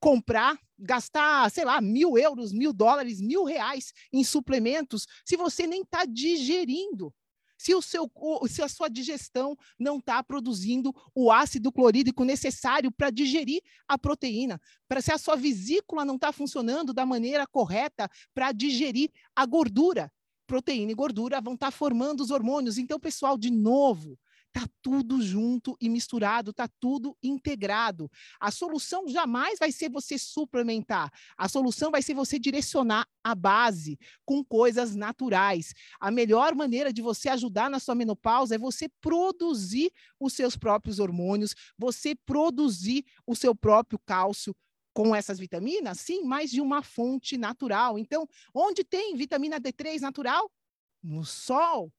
[0.00, 5.82] comprar, gastar, sei lá, mil euros, mil dólares, mil reais em suplementos, se você nem
[5.82, 7.12] está digerindo
[7.58, 8.10] se, o seu,
[8.48, 14.60] se a sua digestão não está produzindo o ácido clorídrico necessário para digerir a proteína,
[14.86, 20.10] para se a sua vesícula não está funcionando da maneira correta para digerir a gordura.
[20.46, 22.78] Proteína e gordura vão estar tá formando os hormônios.
[22.78, 24.18] Então, pessoal, de novo,
[24.58, 28.10] Está tudo junto e misturado, está tudo integrado.
[28.40, 31.12] A solução jamais vai ser você suplementar.
[31.36, 35.72] A solução vai ser você direcionar a base com coisas naturais.
[36.00, 40.98] A melhor maneira de você ajudar na sua menopausa é você produzir os seus próprios
[40.98, 44.56] hormônios, você produzir o seu próprio cálcio,
[44.92, 46.00] com essas vitaminas?
[46.00, 47.96] Sim, mas de uma fonte natural.
[47.96, 50.50] Então, onde tem vitamina D3 natural?
[51.00, 51.92] No sol.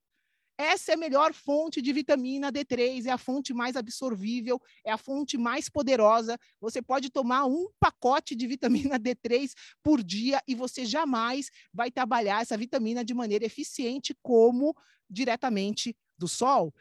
[0.61, 4.97] Essa é a melhor fonte de vitamina D3, é a fonte mais absorvível, é a
[4.97, 6.37] fonte mais poderosa.
[6.59, 12.41] Você pode tomar um pacote de vitamina D3 por dia e você jamais vai trabalhar
[12.41, 14.75] essa vitamina de maneira eficiente como
[15.09, 16.73] diretamente do sol.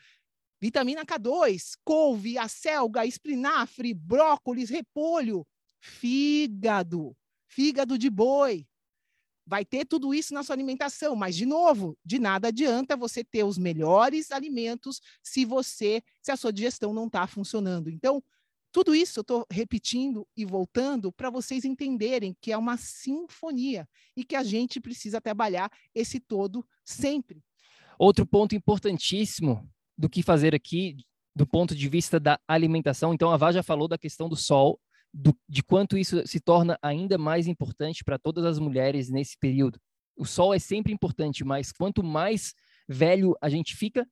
[0.60, 5.46] Vitamina K2, couve, acelga, espinafre, brócolis, repolho,
[5.78, 8.66] fígado, fígado de boi,
[9.48, 13.44] vai ter tudo isso na sua alimentação, mas de novo, de nada adianta você ter
[13.44, 17.88] os melhores alimentos se você, se a sua digestão não está funcionando.
[17.88, 18.22] Então,
[18.70, 24.22] tudo isso eu estou repetindo e voltando para vocês entenderem que é uma sinfonia e
[24.22, 27.42] que a gente precisa trabalhar esse todo sempre.
[27.98, 30.98] Outro ponto importantíssimo do que fazer aqui,
[31.34, 34.78] do ponto de vista da alimentação, então a Vá já falou da questão do sol,
[35.12, 39.80] do, de quanto isso se torna ainda mais importante para todas as mulheres nesse período.
[40.16, 42.54] O sol é sempre importante, mas quanto mais
[42.88, 44.06] velho a gente fica,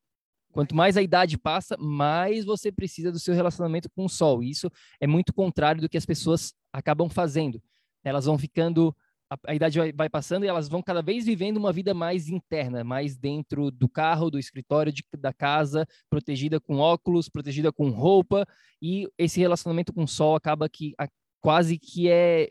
[0.52, 4.42] quanto mais a idade passa, mais você precisa do seu relacionamento com o sol.
[4.42, 7.62] E isso é muito contrário do que as pessoas acabam fazendo.
[8.04, 8.96] Elas vão ficando
[9.44, 12.84] a, idade vai, vai, passando e elas vão cada vez vivendo uma vida mais interna,
[12.84, 18.46] mais dentro do carro, do escritório, de, da casa, protegida com óculos, protegida com roupa,
[18.80, 21.08] e esse relacionamento com o sol acaba que a,
[21.40, 22.50] quase que é,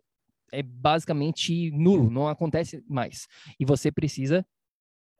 [0.52, 3.28] é basicamente nulo, não acontece mais.
[3.60, 4.46] E você precisa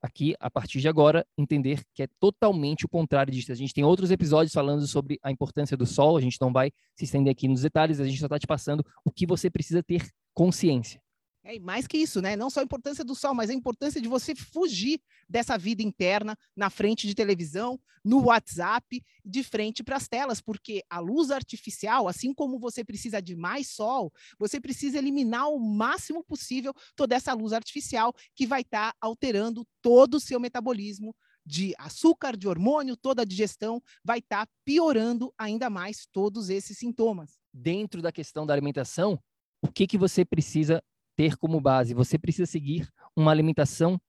[0.06, 3.52] aqui, a partir de agora, entender que é totalmente o contrário disso.
[3.52, 6.72] A gente tem outros episódios falando sobre a importância do sol, a gente não vai
[6.96, 9.84] se estender aqui nos detalhes, a gente só está te passando o que você precisa
[9.84, 11.02] ter consciência.
[11.46, 12.36] É, e mais que isso, né?
[12.36, 16.36] Não só a importância do sol, mas a importância de você fugir dessa vida interna
[16.56, 22.08] na frente de televisão, no WhatsApp, de frente para as telas, porque a luz artificial,
[22.08, 27.32] assim como você precisa de mais sol, você precisa eliminar o máximo possível toda essa
[27.34, 32.98] luz artificial que vai estar tá alterando todo o seu metabolismo de açúcar, de hormônio,
[32.98, 37.38] toda a digestão vai estar tá piorando ainda mais todos esses sintomas.
[37.54, 39.20] Dentro da questão da alimentação,
[39.62, 40.84] o que, que você precisa
[41.16, 41.94] ter como base?
[41.94, 44.00] Você precisa seguir uma alimentação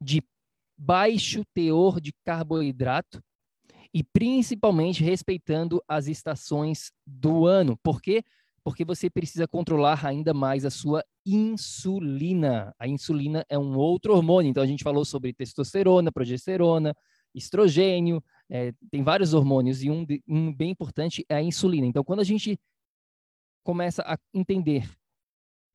[0.00, 0.22] de
[0.76, 3.22] baixo teor de carboidrato
[3.92, 7.78] e principalmente respeitando as estações do ano.
[7.82, 8.22] Por quê?
[8.62, 12.74] Porque você precisa controlar ainda mais a sua insulina.
[12.78, 14.50] A insulina é um outro hormônio.
[14.50, 16.94] Então, a gente falou sobre testosterona, progesterona,
[17.34, 21.86] estrogênio, é, tem vários hormônios e um, um bem importante é a insulina.
[21.86, 22.58] Então, quando a gente
[23.62, 24.88] começa a entender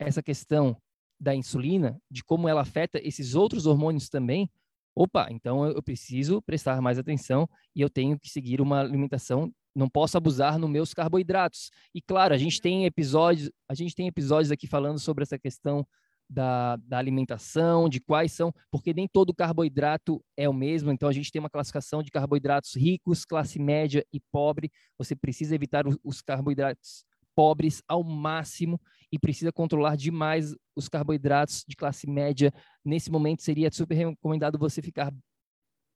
[0.08, 0.78] essa questão
[1.20, 4.50] da insulina, de como ela afeta esses outros hormônios também,
[4.96, 9.88] opa, então eu preciso prestar mais atenção e eu tenho que seguir uma alimentação, não
[9.88, 11.70] posso abusar nos meus carboidratos.
[11.94, 15.86] E claro, a gente tem episódios, a gente tem episódios aqui falando sobre essa questão
[16.30, 21.12] da, da, alimentação, de quais são, porque nem todo carboidrato é o mesmo, então a
[21.12, 24.72] gente tem uma classificação de carboidratos ricos, classe média e pobre.
[24.98, 27.04] Você precisa evitar os, os carboidratos
[27.36, 28.80] pobres ao máximo
[29.12, 32.54] e precisa controlar demais os carboidratos de classe média.
[32.84, 35.14] Nesse momento, seria super recomendado você ficar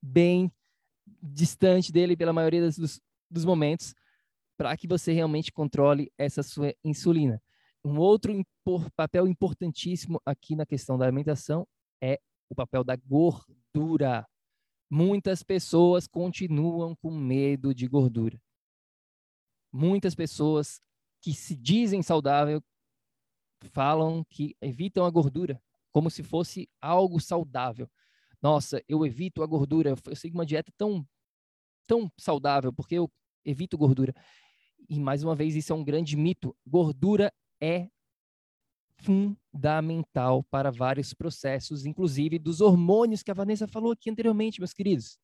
[0.01, 0.51] bem
[1.21, 2.99] distante dele pela maioria dos,
[3.29, 3.93] dos momentos,
[4.57, 7.41] para que você realmente controle essa sua insulina.
[7.83, 11.67] Um outro impor, papel importantíssimo aqui na questão da alimentação
[12.01, 14.27] é o papel da gordura.
[14.89, 18.39] Muitas pessoas continuam com medo de gordura.
[19.71, 20.79] Muitas pessoas
[21.21, 22.61] que se dizem saudável
[23.65, 27.89] falam que evitam a gordura como se fosse algo saudável.
[28.41, 31.07] Nossa, eu evito a gordura, eu sigo uma dieta tão
[31.87, 33.09] tão saudável porque eu
[33.43, 34.13] evito gordura.
[34.89, 36.55] E mais uma vez isso é um grande mito.
[36.65, 37.89] Gordura é
[38.97, 45.17] fundamental para vários processos, inclusive dos hormônios que a Vanessa falou aqui anteriormente, meus queridos.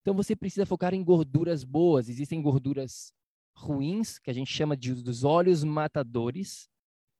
[0.00, 2.08] Então você precisa focar em gorduras boas.
[2.08, 3.12] Existem gorduras
[3.54, 6.68] ruins, que a gente chama de, dos óleos matadores,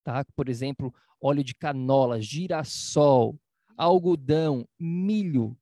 [0.03, 0.25] tá?
[0.37, 3.39] Por exemplo, óleo de canola, girassol,
[3.77, 5.57] algodão, milho.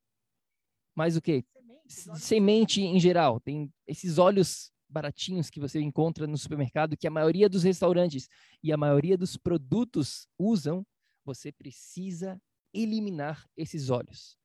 [0.94, 1.44] Mais o quê?
[1.86, 3.40] Semente em geral.
[3.40, 8.28] Tem esses óleos baratinhos que você encontra no supermercado, que a maioria dos restaurantes
[8.62, 10.86] e a maioria dos produtos usam,
[11.24, 12.40] você precisa
[12.72, 14.36] eliminar esses óleos.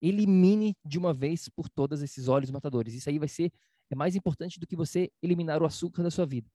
[0.00, 2.94] Elimine de uma vez por todas esses óleos matadores.
[2.94, 3.50] Isso aí vai ser
[3.90, 6.50] é mais importante do que você eliminar o açúcar da sua vida.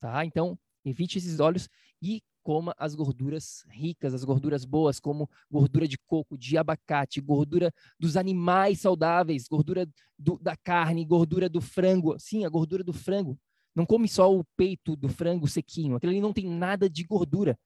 [0.00, 0.24] Tá?
[0.24, 0.58] Então,
[0.90, 1.68] evite esses óleos
[2.00, 7.72] e coma as gorduras ricas, as gorduras boas, como gordura de coco, de abacate, gordura
[7.98, 12.16] dos animais saudáveis, gordura do, da carne, gordura do frango.
[12.18, 13.36] Sim, a gordura do frango.
[13.74, 15.96] Não come só o peito do frango sequinho.
[15.96, 17.58] Aquilo ali não tem nada de gordura.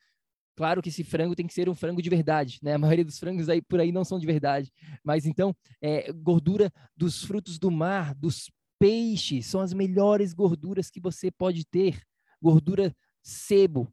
[0.57, 2.75] Claro que esse frango tem que ser um frango de verdade, né?
[2.75, 4.73] A maioria dos frangos aí por aí não são de verdade.
[5.05, 11.01] Mas então, é, gordura dos frutos do mar, dos peixe são as melhores gorduras que
[11.01, 12.03] você pode ter.
[12.43, 13.93] Gordura sebo,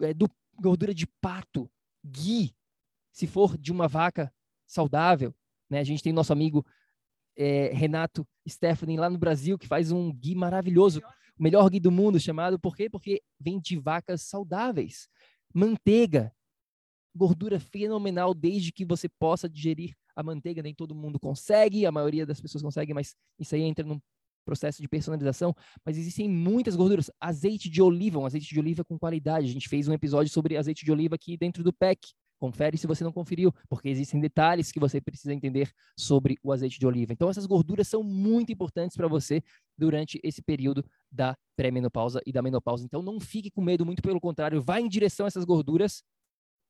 [0.00, 0.28] é, do,
[0.60, 1.70] gordura de pato,
[2.04, 2.54] ghee,
[3.12, 4.32] se for de uma vaca
[4.66, 5.34] saudável.
[5.68, 5.80] Né?
[5.80, 6.64] A gente tem nosso amigo
[7.36, 11.00] é, Renato Stephanie lá no Brasil, que faz um ghee maravilhoso,
[11.38, 12.88] o melhor ghee do mundo, chamado por quê?
[12.88, 15.08] Porque vem de vacas saudáveis.
[15.52, 16.32] Manteiga,
[17.14, 22.24] gordura fenomenal, desde que você possa digerir a manteiga nem todo mundo consegue, a maioria
[22.24, 24.00] das pessoas consegue, mas isso aí entra num
[24.44, 25.54] processo de personalização,
[25.84, 27.10] mas existem muitas gorduras.
[27.20, 29.46] Azeite de oliva, um azeite de oliva com qualidade.
[29.46, 32.12] A gente fez um episódio sobre azeite de oliva aqui dentro do PEC.
[32.38, 36.78] Confere se você não conferiu, porque existem detalhes que você precisa entender sobre o azeite
[36.78, 37.12] de oliva.
[37.12, 39.42] Então, essas gorduras são muito importantes para você
[39.78, 42.84] durante esse período da pré-menopausa e da menopausa.
[42.84, 46.02] Então, não fique com medo, muito pelo contrário, vá em direção a essas gorduras,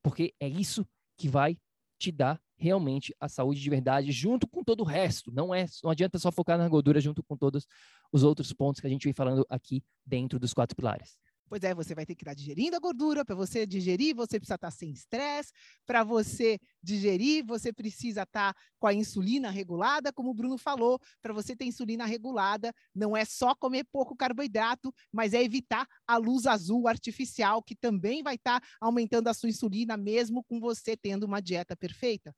[0.03, 0.87] porque é isso
[1.19, 1.57] que vai
[1.99, 5.31] te dar realmente a saúde de verdade, junto com todo o resto.
[5.31, 7.67] Não é, não adianta só focar na gordura junto com todos
[8.11, 11.19] os outros pontos que a gente vem falando aqui dentro dos quatro pilares.
[11.47, 13.25] Pois é, você vai ter que estar digerindo a gordura.
[13.25, 15.53] Para você digerir, você precisa estar sem estresse.
[15.87, 20.99] Para você digerir, você precisa estar com a insulina regulada, como o Bruno falou.
[21.21, 26.17] Para você ter insulina regulada, não é só comer pouco carboidrato, mas é evitar a
[26.17, 31.25] luz azul artificial, que também vai estar aumentando a sua insulina, mesmo com você tendo
[31.25, 32.35] uma dieta perfeita.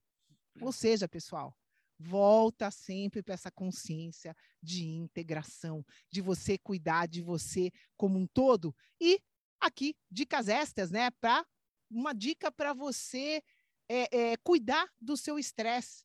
[0.61, 1.57] Ou seja, pessoal,
[1.98, 8.74] volta sempre para essa consciência de integração, de você cuidar de você como um todo.
[9.00, 9.20] E
[9.61, 11.11] aqui, dicas extras, né?
[11.12, 11.44] Para
[11.90, 13.42] uma dica para você
[13.88, 16.04] é, é, cuidar do seu estresse,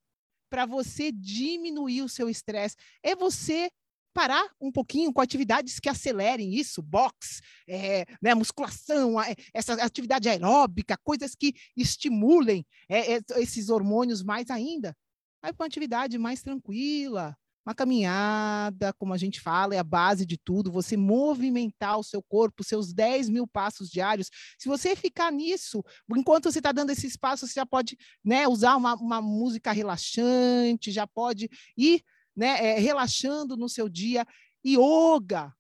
[0.50, 3.72] para você diminuir o seu estresse, é você
[4.14, 10.30] parar um pouquinho com atividades que acelerem isso, box, é, né, musculação, é, essa atividade
[10.30, 14.96] aeróbica, coisas que estimulem é, é esses hormônios mais ainda.
[15.42, 17.36] vai para uma atividade mais tranquila,
[17.66, 20.72] uma caminhada, como a gente fala, é a base de tudo.
[20.72, 24.30] Você movimentar o seu corpo, seus 10 mil passos diários.
[24.58, 25.84] Se você ficar nisso,
[26.16, 30.92] enquanto você está dando esses passos, você já pode né, usar uma, uma música relaxante,
[30.92, 32.04] já pode ir
[32.36, 34.26] né, é, relaxando no seu dia.
[34.66, 35.54] Yoga,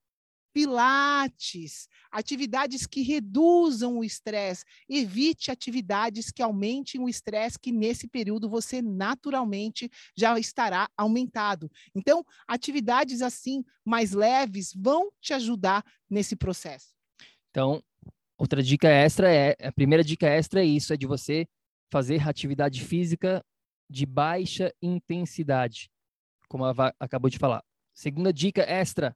[0.53, 4.63] pilates, atividades que reduzam o estresse.
[4.87, 11.71] Evite atividades que aumentem o estresse, que nesse período você naturalmente já estará aumentado.
[11.95, 16.93] Então, atividades assim, mais leves, vão te ajudar nesse processo.
[17.49, 17.81] Então,
[18.37, 21.47] outra dica extra é, a primeira dica extra é isso, é de você
[21.91, 23.43] fazer atividade física
[23.89, 25.89] de baixa intensidade,
[26.51, 27.63] como a Vá acabou de falar.
[27.93, 29.15] Segunda dica extra,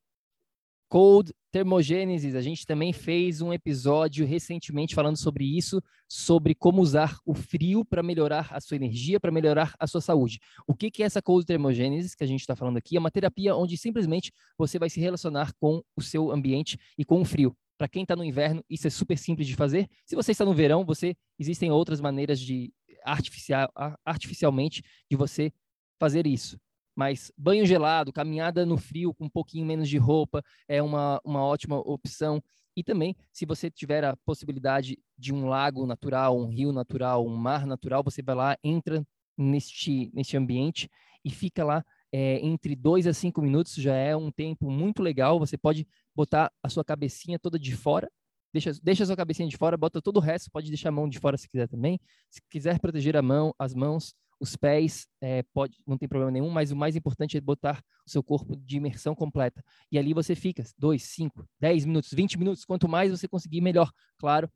[0.87, 7.17] Cold Thermogênesis, a gente também fez um episódio recentemente falando sobre isso, sobre como usar
[7.25, 10.39] o frio para melhorar a sua energia, para melhorar a sua saúde.
[10.65, 12.95] O que, que é essa Cold Thermogênesis que a gente está falando aqui?
[12.95, 17.19] É uma terapia onde simplesmente você vai se relacionar com o seu ambiente e com
[17.19, 17.53] o frio.
[17.77, 19.89] Para quem está no inverno, isso é super simples de fazer.
[20.05, 22.71] Se você está no verão, você existem outras maneiras de
[23.03, 23.69] artificial,
[24.05, 24.81] artificialmente
[25.11, 25.51] de você
[25.99, 26.57] fazer isso
[26.95, 31.43] mas banho gelado, caminhada no frio com um pouquinho menos de roupa é uma, uma
[31.43, 32.41] ótima opção.
[32.75, 37.35] E também, se você tiver a possibilidade de um lago natural, um rio natural, um
[37.35, 39.05] mar natural, você vai lá, entra
[39.37, 40.89] neste, neste ambiente
[41.23, 45.39] e fica lá é, entre dois a cinco minutos, já é um tempo muito legal.
[45.39, 48.09] Você pode botar a sua cabecinha toda de fora,
[48.53, 51.09] deixa, deixa a sua cabecinha de fora, bota todo o resto, pode deixar a mão
[51.09, 51.99] de fora se quiser também.
[52.29, 56.49] Se quiser proteger a mão, as mãos, os pés, é, pode, não tem problema nenhum,
[56.49, 59.63] mas o mais importante é botar o seu corpo de imersão completa.
[59.91, 63.91] E ali você fica 2, 5, 10 minutos, 20 minutos, quanto mais você conseguir, melhor.
[64.17, 64.51] Claro,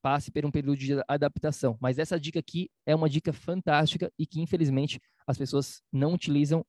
[0.00, 1.76] passe por um período de adaptação.
[1.80, 6.64] Mas essa dica aqui é uma dica fantástica e que, infelizmente, as pessoas não utilizam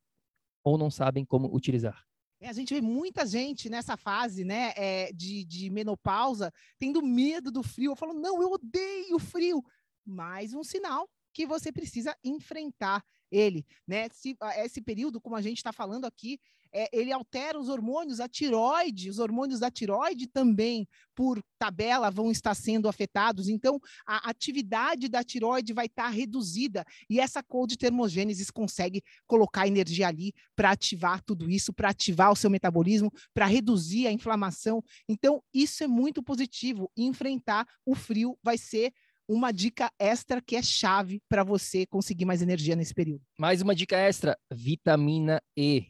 [0.63, 2.03] ou não sabem como utilizar.
[2.39, 7.51] É, a gente vê muita gente nessa fase né, é, de, de menopausa tendo medo
[7.51, 7.91] do frio.
[7.91, 9.63] Eu falo, não, eu odeio frio.
[10.05, 14.09] Mais um sinal que você precisa enfrentar ele, né?
[14.09, 14.35] Se,
[14.65, 16.39] esse período, como a gente está falando aqui,
[16.73, 22.31] é, ele altera os hormônios, a tiroide, os hormônios da tiroide também, por tabela, vão
[22.31, 23.49] estar sendo afetados.
[23.49, 29.67] Então, a atividade da tiroide vai estar tá reduzida e essa cold termogênesis consegue colocar
[29.67, 34.83] energia ali para ativar tudo isso, para ativar o seu metabolismo, para reduzir a inflamação.
[35.07, 36.91] Então, isso é muito positivo.
[36.97, 38.91] Enfrentar o frio vai ser
[39.27, 43.21] uma dica extra que é chave para você conseguir mais energia nesse período.
[43.37, 45.87] Mais uma dica extra: vitamina E.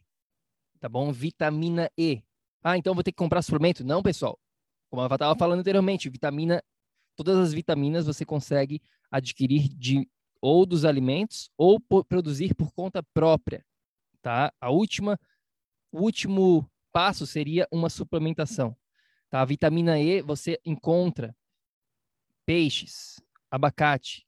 [0.80, 1.12] Tá bom?
[1.12, 2.24] Vitamina E.
[2.64, 3.84] Ah, então vou ter que comprar suplemento?
[3.84, 4.40] Não, pessoal.
[4.90, 6.64] Como eu estava falando anteriormente, vitamina,
[7.16, 8.82] todas as vitaminas você consegue
[9.12, 10.10] adquirir de
[10.42, 13.66] ou dos alimentos ou por, produzir por conta própria,
[14.22, 14.54] tá?
[14.62, 15.20] A última,
[15.92, 18.76] o último passo seria uma suplementação,
[19.30, 19.42] tá?
[19.42, 21.36] A vitamina E você encontra
[22.46, 23.20] peixes,
[23.52, 24.26] abacate,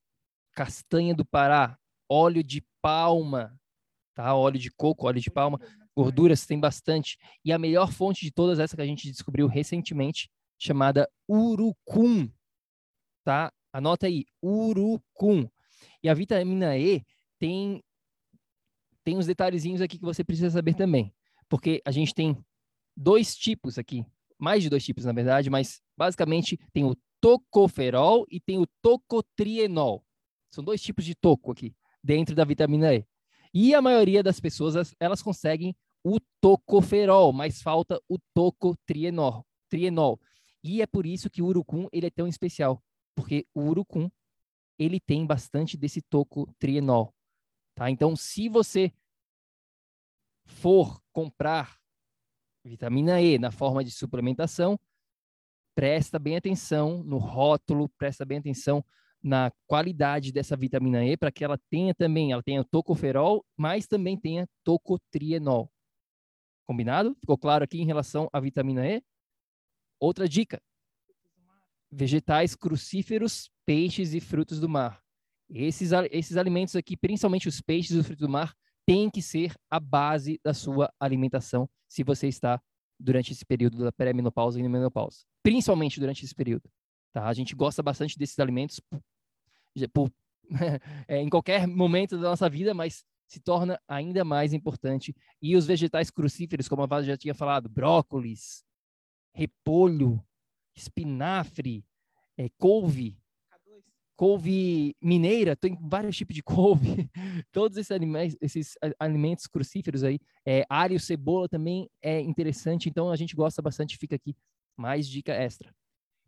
[0.54, 1.78] castanha do Pará,
[2.10, 3.58] óleo de palma,
[4.16, 4.34] tá?
[4.36, 5.60] Óleo de coco, óleo de palma,
[5.96, 7.18] gorduras tem bastante.
[7.44, 12.30] E a melhor fonte de todas essa que a gente descobriu recentemente, chamada urucum,
[13.24, 13.52] tá?
[13.72, 15.48] Anota aí, urucum.
[16.04, 17.04] E a vitamina E
[17.38, 17.82] tem
[19.04, 21.12] tem uns detalhezinhos aqui que você precisa saber também,
[21.48, 22.38] porque a gente tem
[22.96, 24.06] dois tipos aqui,
[24.38, 30.04] mais de dois tipos na verdade, mas basicamente tem o tocoferol e tem o tocotrienol.
[30.52, 33.06] São dois tipos de toco aqui, dentro da vitamina E.
[33.54, 39.46] E a maioria das pessoas, elas conseguem o tocoferol, mas falta o tocotrienol.
[39.70, 40.20] Trienol.
[40.64, 42.84] E é por isso que o urucum ele é tão especial,
[43.16, 44.10] porque o urucum
[44.78, 47.14] ele tem bastante desse tocotrienol.
[47.76, 47.90] Tá?
[47.90, 48.92] Então, se você
[50.46, 51.80] for comprar
[52.64, 54.80] vitamina E na forma de suplementação,
[55.80, 58.84] presta bem atenção no rótulo, presta bem atenção
[59.24, 64.20] na qualidade dessa vitamina E para que ela tenha também, ela tenha tocoferol, mas também
[64.20, 65.72] tenha tocotrienol.
[66.66, 67.16] Combinado?
[67.22, 69.02] Ficou claro aqui em relação à vitamina E?
[70.02, 70.62] Outra dica:
[71.90, 75.02] vegetais crucíferos, peixes e frutos do mar.
[75.50, 78.54] Esses, esses alimentos aqui, principalmente os peixes e os frutos do mar,
[78.86, 82.62] têm que ser a base da sua alimentação se você está
[83.00, 86.70] durante esse período da pré-menopausa e menopausa, principalmente durante esse período.
[87.14, 87.28] Tá?
[87.28, 88.82] A gente gosta bastante desses alimentos
[89.94, 90.12] por,
[91.08, 95.16] é, em qualquer momento da nossa vida, mas se torna ainda mais importante.
[95.42, 98.66] E os vegetais crucíferos, como a Vaz já tinha falado, brócolis,
[99.34, 100.24] repolho,
[100.76, 101.86] espinafre,
[102.38, 103.18] é, couve,
[104.20, 107.10] couve mineira, tem vários tipos de couve,
[107.54, 113.16] todos esses alimentos, esses alimentos crucíferos aí, é, alho, cebola também é interessante, então a
[113.16, 114.36] gente gosta bastante, fica aqui
[114.76, 115.74] mais dica extra.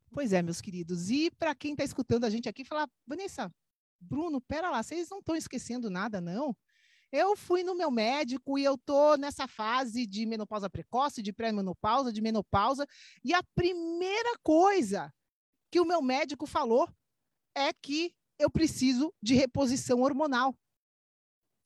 [0.09, 3.53] Pois é, meus queridos, e para quem está escutando a gente aqui, falar, Vanessa,
[3.99, 6.55] Bruno, pera lá, vocês não estão esquecendo nada, não?
[7.11, 12.13] Eu fui no meu médico e eu tô nessa fase de menopausa precoce, de pré-menopausa,
[12.13, 12.87] de menopausa,
[13.21, 15.13] e a primeira coisa
[15.69, 16.87] que o meu médico falou
[17.55, 20.55] é que eu preciso de reposição hormonal.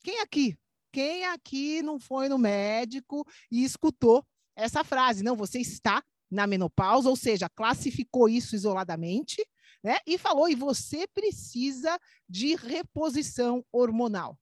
[0.04, 0.58] Quem aqui?
[0.92, 4.26] Quem aqui não foi no médico e escutou
[4.56, 5.24] essa frase?
[5.24, 9.46] Não, você está na menopausa, ou seja, classificou isso isoladamente,
[9.84, 9.98] né?
[10.06, 14.38] E falou, e você precisa de reposição hormonal.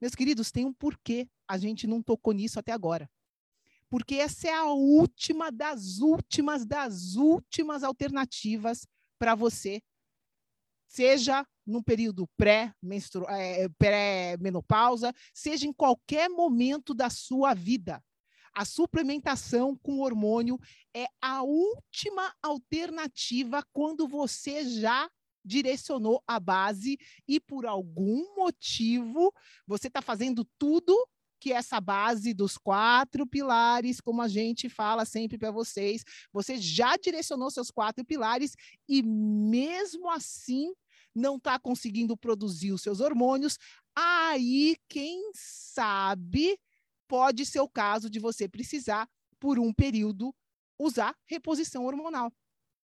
[0.00, 3.08] Meus queridos, tem um porquê a gente não tocou nisso até agora.
[3.88, 8.86] Porque essa é a última das últimas das últimas alternativas
[9.18, 9.80] para você
[10.96, 18.02] seja no período pré-menopausa, pré seja em qualquer momento da sua vida.
[18.54, 20.58] A suplementação com hormônio
[20.94, 25.10] é a última alternativa quando você já
[25.44, 26.96] direcionou a base
[27.28, 29.30] e por algum motivo
[29.66, 30.96] você está fazendo tudo
[31.38, 36.96] que essa base dos quatro pilares, como a gente fala sempre para vocês, você já
[36.96, 38.56] direcionou seus quatro pilares
[38.88, 40.72] e mesmo assim
[41.16, 43.58] não está conseguindo produzir os seus hormônios,
[43.94, 46.58] aí quem sabe
[47.08, 49.08] pode ser o caso de você precisar
[49.40, 50.34] por um período
[50.78, 52.32] usar reposição hormonal.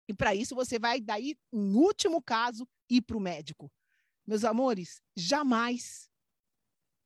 [0.09, 3.70] E para isso você vai daí, em último caso, ir para o médico.
[4.26, 6.11] Meus amores, jamais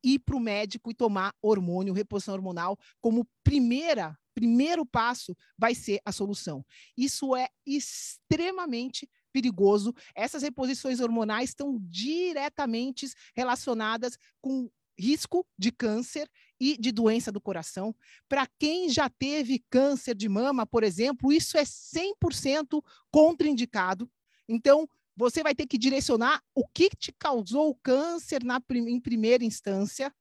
[0.02, 6.00] ir para o médico e tomar hormônio, reposição hormonal, como primeira, primeiro passo vai ser
[6.04, 6.64] a solução.
[6.96, 9.92] Isso é extremamente perigoso.
[10.14, 16.30] Essas reposições hormonais estão diretamente relacionadas com risco de câncer
[16.60, 17.92] e de doença do coração.
[18.28, 22.80] Para quem já teve câncer de mama, por exemplo, isso é 100%
[23.10, 24.08] contraindicado.
[24.48, 29.44] Então, você vai ter que direcionar o que te causou o câncer na, em primeira
[29.44, 30.14] instância,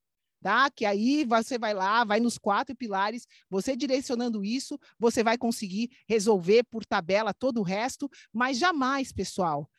[0.44, 0.70] tá?
[0.70, 5.90] Que aí você vai lá, vai nos quatro pilares, você direcionando isso, você vai conseguir
[6.06, 9.70] resolver por tabela todo o resto, mas jamais, pessoal,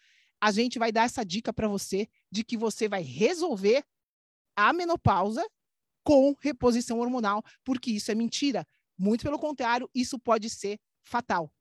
[0.40, 3.84] a gente vai dar essa dica para você de que você vai resolver
[4.56, 5.46] a menopausa
[6.02, 8.66] com reposição hormonal, porque isso é mentira.
[8.96, 11.52] Muito pelo contrário, isso pode ser fatal.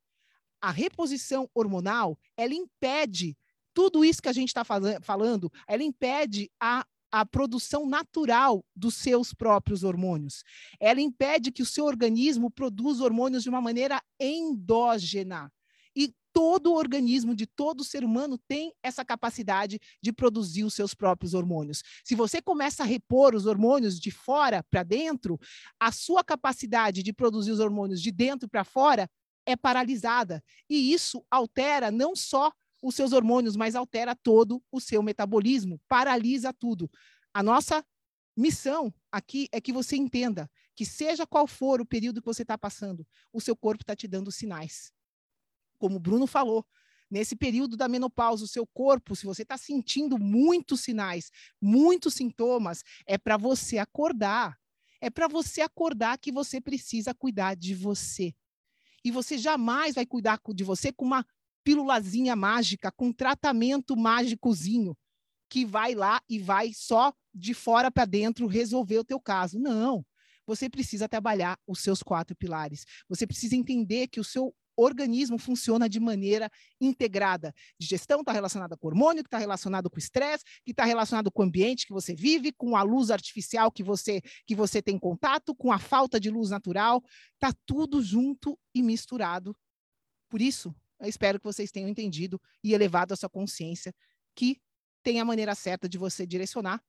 [0.61, 3.37] A reposição hormonal, ela impede
[3.73, 9.35] tudo isso que a gente está falando, ela impede a, a produção natural dos seus
[9.35, 10.43] próprios hormônios.
[10.79, 15.53] Ela impede que o seu organismo produza hormônios de uma maneira endógena.
[15.95, 20.95] E todo o organismo de todo ser humano tem essa capacidade de produzir os seus
[20.95, 21.83] próprios hormônios.
[22.03, 25.39] Se você começa a repor os hormônios de fora para dentro,
[25.79, 29.07] a sua capacidade de produzir os hormônios de dentro para fora
[29.45, 30.43] é paralisada.
[30.67, 32.51] E isso altera não só
[32.83, 36.91] os seus hormônios, mas altera todo o seu metabolismo, paralisa tudo.
[37.33, 37.83] A nossa
[38.35, 42.57] missão aqui é que você entenda que, seja qual for o período que você está
[42.57, 44.91] passando, o seu corpo está te dando sinais.
[45.77, 46.65] Como o Bruno falou,
[47.09, 51.31] nesse período da menopausa, o seu corpo, se você está sentindo muitos sinais,
[51.61, 54.59] muitos sintomas, é para você acordar.
[54.99, 58.33] É para você acordar que você precisa cuidar de você.
[59.03, 61.25] E você jamais vai cuidar de você com uma
[61.63, 64.95] pílulazinha mágica, com tratamento mágicozinho,
[65.49, 69.59] que vai lá e vai só de fora para dentro resolver o teu caso.
[69.59, 70.05] Não.
[70.45, 72.85] Você precisa trabalhar os seus quatro pilares.
[73.07, 76.49] Você precisa entender que o seu organismo funciona de maneira
[76.81, 77.53] integrada.
[77.79, 81.45] Digestão está relacionada com hormônio, que está relacionado com estresse, que está relacionado com o
[81.45, 85.71] ambiente que você vive, com a luz artificial que você que você tem contato, com
[85.71, 87.03] a falta de luz natural,
[87.33, 89.55] está tudo junto e misturado.
[90.29, 93.93] Por isso, eu espero que vocês tenham entendido e elevado a sua consciência
[94.35, 94.61] que
[95.03, 96.81] tem a maneira certa de você direcionar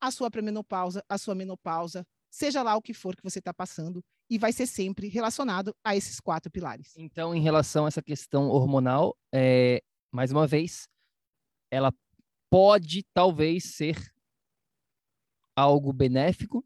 [0.00, 4.04] a sua pré-menopausa, a sua menopausa, seja lá o que for que você está passando,
[4.28, 6.96] e vai ser sempre relacionado a esses quatro pilares.
[6.96, 9.80] Então, em relação a essa questão hormonal, é,
[10.12, 10.88] mais uma vez,
[11.70, 11.92] ela
[12.50, 13.96] pode talvez ser
[15.54, 16.64] algo benéfico,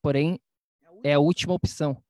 [0.00, 0.40] porém
[1.02, 2.02] é a última opção.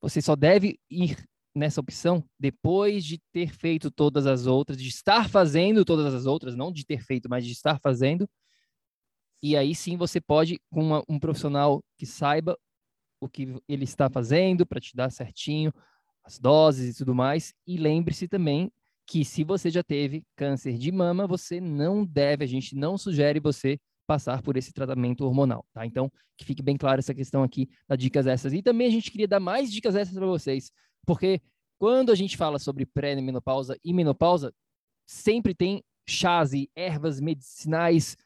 [0.00, 1.16] Você só deve ir
[1.56, 6.54] nessa opção depois de ter feito todas as outras, de estar fazendo todas as outras,
[6.54, 8.28] não de ter feito, mas de estar fazendo.
[9.42, 12.58] E aí sim você pode, com uma, um profissional que saiba
[13.20, 15.72] o que ele está fazendo para te dar certinho
[16.22, 17.54] as doses e tudo mais.
[17.66, 18.70] E lembre-se também
[19.06, 23.40] que se você já teve câncer de mama, você não deve, a gente não sugere
[23.40, 25.86] você passar por esse tratamento hormonal, tá?
[25.86, 28.52] Então, que fique bem claro essa questão aqui das dicas essas.
[28.52, 30.70] E também a gente queria dar mais dicas essas para vocês,
[31.06, 31.40] porque
[31.78, 34.52] quando a gente fala sobre pré-menopausa e menopausa,
[35.06, 38.16] sempre tem chás e ervas medicinais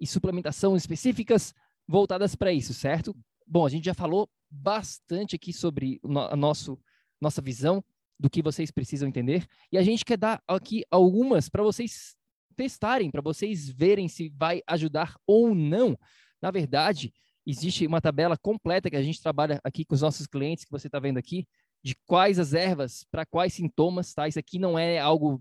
[0.00, 1.54] e suplementação específicas
[1.86, 3.16] voltadas para isso, certo?
[3.46, 6.78] Bom, a gente já falou bastante aqui sobre a nosso,
[7.20, 7.82] nossa visão
[8.18, 9.46] do que vocês precisam entender.
[9.70, 12.16] E a gente quer dar aqui algumas para vocês
[12.56, 15.98] testarem, para vocês verem se vai ajudar ou não.
[16.42, 17.12] Na verdade,
[17.46, 20.88] existe uma tabela completa que a gente trabalha aqui com os nossos clientes, que você
[20.88, 21.46] está vendo aqui,
[21.82, 24.28] de quais as ervas, para quais sintomas, tá?
[24.28, 25.40] Isso aqui não é algo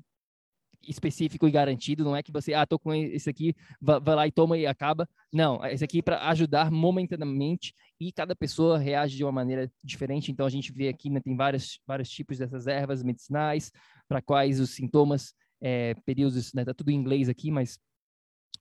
[0.88, 4.32] específico e garantido, não é que você, ah, tô com esse aqui, vai, lá e
[4.32, 5.08] toma e acaba.
[5.32, 10.32] Não, esse aqui é para ajudar momentaneamente e cada pessoa reage de uma maneira diferente.
[10.32, 13.72] Então a gente vê aqui, né, tem vários, vários tipos dessas ervas medicinais,
[14.08, 17.80] para quais os sintomas, é, períodos, né, tá tudo em inglês aqui, mas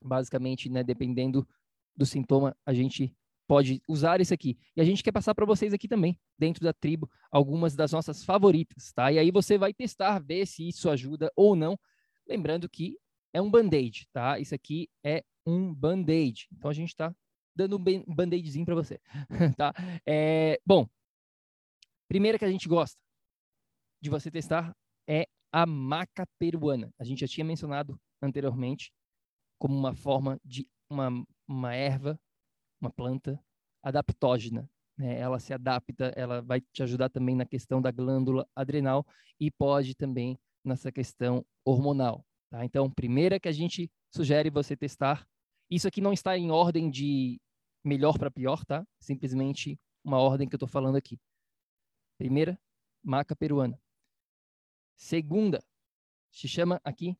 [0.01, 1.47] basicamente, né, dependendo
[1.95, 3.15] do sintoma, a gente
[3.47, 4.57] pode usar isso aqui.
[4.75, 8.23] E a gente quer passar para vocês aqui também, dentro da tribo, algumas das nossas
[8.23, 9.11] favoritas, tá?
[9.11, 11.79] E aí você vai testar, ver se isso ajuda ou não.
[12.27, 12.97] Lembrando que
[13.33, 14.37] é um band-aid, tá?
[14.37, 16.47] Isso aqui é um band-aid.
[16.51, 17.15] Então a gente está
[17.55, 18.99] dando um band-aidzinho para você,
[19.57, 19.73] tá?
[20.05, 20.87] É, bom,
[22.07, 22.99] primeira que a gente gosta
[24.01, 24.75] de você testar
[25.07, 26.93] é a maca peruana.
[26.99, 28.91] A gente já tinha mencionado anteriormente
[29.57, 31.09] como uma forma de uma,
[31.47, 32.19] uma erva,
[32.79, 33.39] uma planta
[33.83, 34.69] adaptógena.
[34.97, 35.19] Né?
[35.19, 39.05] Ela se adapta, ela vai te ajudar também na questão da glândula adrenal
[39.39, 42.25] e pode também nessa questão hormonal.
[42.49, 42.65] Tá?
[42.65, 45.27] Então, primeira que a gente sugere você testar.
[45.69, 47.39] Isso aqui não está em ordem de
[47.83, 48.85] melhor para pior, tá?
[48.99, 51.19] Simplesmente uma ordem que eu estou falando aqui.
[52.17, 52.59] Primeira,
[53.03, 53.79] maca peruana.
[54.95, 55.63] Segunda,
[56.31, 57.17] se chama aqui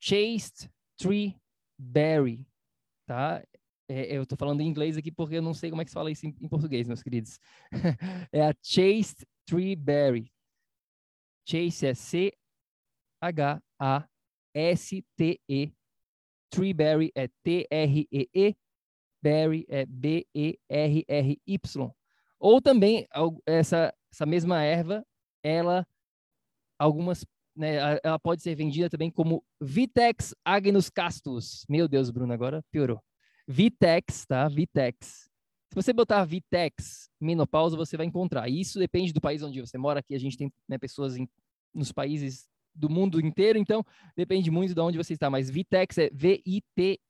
[0.00, 1.36] Chased Tree
[1.78, 2.46] Berry,
[3.06, 3.42] tá?
[3.88, 5.94] É, eu estou falando em inglês aqui porque eu não sei como é que se
[5.94, 7.40] fala isso em, em português, meus queridos.
[8.32, 10.30] é a Chased Tree Berry.
[11.46, 12.32] Chase é C
[13.20, 14.08] H-A-S-T-E.
[16.50, 18.56] Treeberry é T-R-E-E.
[19.22, 21.38] Berry é B-E-R-R-Y.
[22.38, 23.06] Ou também,
[23.44, 25.04] essa, essa mesma erva,
[25.42, 25.86] ela,
[26.78, 27.26] algumas,
[27.56, 31.66] né, ela pode ser vendida também como Vitex agnus castus.
[31.68, 33.02] Meu Deus, Bruno, agora piorou.
[33.48, 34.46] Vitex, tá?
[34.46, 35.30] Vitex.
[35.70, 38.46] Se você botar Vitex menopausa, você vai encontrar.
[38.48, 40.00] Isso depende do país onde você mora.
[40.00, 41.26] Aqui a gente tem né, pessoas em,
[41.72, 43.82] nos países do mundo inteiro, então
[44.14, 45.30] depende muito de onde você está.
[45.30, 47.02] Mas Vitex é V-I-T-E-X.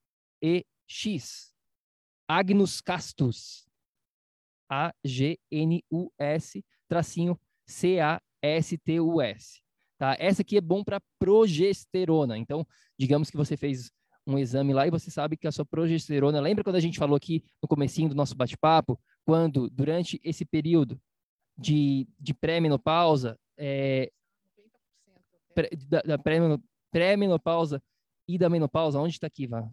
[2.29, 3.67] Agnus Castus.
[4.71, 9.61] A-G-N-U-S, tracinho C-A-S-T-U-S.
[9.99, 10.15] Tá?
[10.21, 12.39] Essa aqui é bom para progesterona.
[12.39, 12.65] Então,
[12.97, 13.91] digamos que você fez
[14.29, 17.17] um exame lá e você sabe que a sua progesterona, lembra quando a gente falou
[17.17, 21.01] aqui no comecinho do nosso bate-papo, quando durante esse período
[21.57, 24.13] de, de pré-menopausa, é,
[25.89, 26.19] da, da
[26.93, 27.83] pré-menopausa
[28.29, 29.67] e da menopausa, onde está aqui, Vá?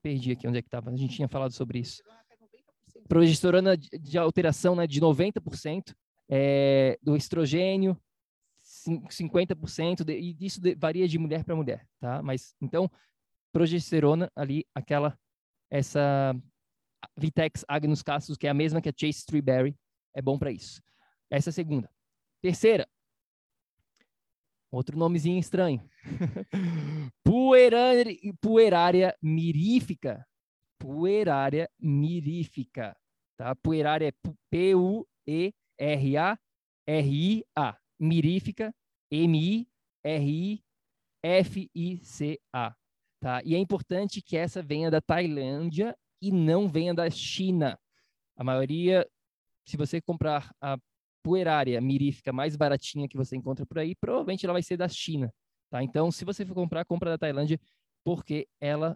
[0.00, 0.90] Perdi aqui onde é que estava.
[0.90, 2.02] A gente tinha falado sobre isso.
[3.08, 5.94] Progesterona de alteração né, de 90%,
[6.28, 8.00] é, do estrogênio,
[8.64, 12.22] 50%, de, e isso de, varia de mulher para mulher, tá?
[12.22, 12.90] Mas, então,
[13.54, 15.16] progesterona ali, aquela,
[15.70, 16.34] essa
[17.16, 19.78] Vitex agnus castus, que é a mesma que a Chase Streberry,
[20.12, 20.82] é bom para isso.
[21.30, 21.88] Essa é a segunda.
[22.42, 22.86] Terceira,
[24.74, 25.88] Outro nomezinho estranho.
[27.22, 30.26] Puerária, puerária mirífica.
[30.76, 32.96] Puerária mirífica.
[33.36, 33.54] Tá?
[33.54, 34.12] Puerária é
[34.50, 35.54] P-U-E-R-A-R-I-A.
[38.00, 38.74] Mirífica,
[39.12, 39.64] M-I-R-I-F-I-C-A.
[43.24, 43.40] Tá?
[43.42, 47.80] E é importante que essa venha da Tailândia e não venha da China.
[48.36, 49.08] A maioria,
[49.66, 50.76] se você comprar a
[51.22, 55.32] puerária mirífica mais baratinha que você encontra por aí, provavelmente ela vai ser da China,
[55.70, 55.82] tá?
[55.82, 57.58] Então, se você for comprar, compra da Tailândia,
[58.04, 58.94] porque ela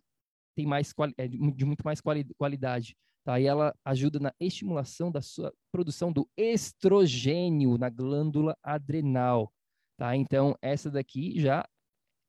[0.54, 3.40] tem mais é de muito mais quali qualidade, tá?
[3.40, 9.50] E ela ajuda na estimulação da sua produção do estrogênio na glândula adrenal,
[9.96, 10.14] tá?
[10.14, 11.66] Então, essa daqui já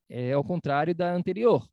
[0.09, 1.67] é ao contrário da anterior,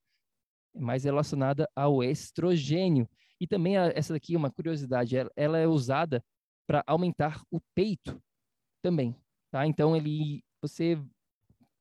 [0.77, 3.09] mais relacionada ao estrogênio.
[3.41, 6.25] E também a, essa daqui, uma curiosidade, ela, ela é usada
[6.67, 8.21] para aumentar o peito
[8.83, 9.15] também,
[9.51, 9.67] tá?
[9.67, 11.01] Então ele, você,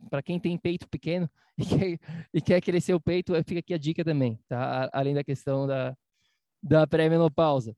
[0.10, 2.00] para quem tem peito pequeno e quer,
[2.34, 4.90] e quer crescer o peito, fica aqui a dica também, tá?
[4.94, 5.96] Além da questão da,
[6.62, 7.76] da pré-menopausa.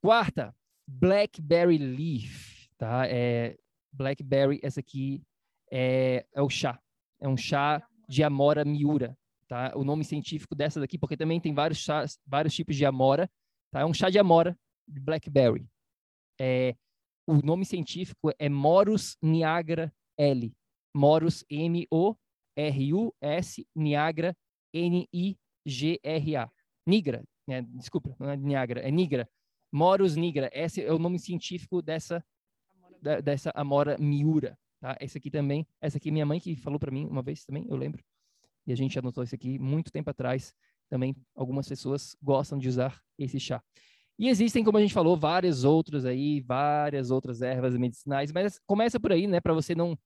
[0.00, 0.54] Quarta,
[0.86, 3.06] Blackberry Leaf, tá?
[3.06, 3.56] É,
[3.92, 5.22] Blackberry, essa aqui
[5.70, 6.80] é, é o chá,
[7.20, 9.16] é um chá de Amora miura,
[9.50, 9.72] tá?
[9.74, 13.28] O nome científico dessa daqui, porque também tem vários chás, vários tipos de Amora,
[13.72, 13.80] tá?
[13.80, 15.68] É um chá de Amora de blackberry.
[16.40, 16.76] É,
[17.26, 20.54] o nome científico é Morus niagara L.
[20.94, 22.16] Morus M-O-R-U-S
[23.74, 24.36] Niagara
[24.72, 26.48] N-I-G-R-A.
[26.86, 27.62] Nigra, né?
[27.62, 29.28] desculpa, não é Niagara, é Nigra.
[29.72, 32.24] Morus nigra, esse é o nome científico dessa
[33.02, 34.96] da, dessa Amora miura, tá?
[35.00, 37.66] Esse aqui também, essa aqui é minha mãe que falou para mim uma vez também,
[37.68, 38.02] eu lembro.
[38.66, 40.54] E a gente anotou isso aqui muito tempo atrás.
[40.88, 43.62] Também algumas pessoas gostam de usar esse chá.
[44.18, 49.00] E existem, como a gente falou, várias outras aí, várias outras ervas medicinais, mas começa
[49.00, 49.98] por aí, né, para você não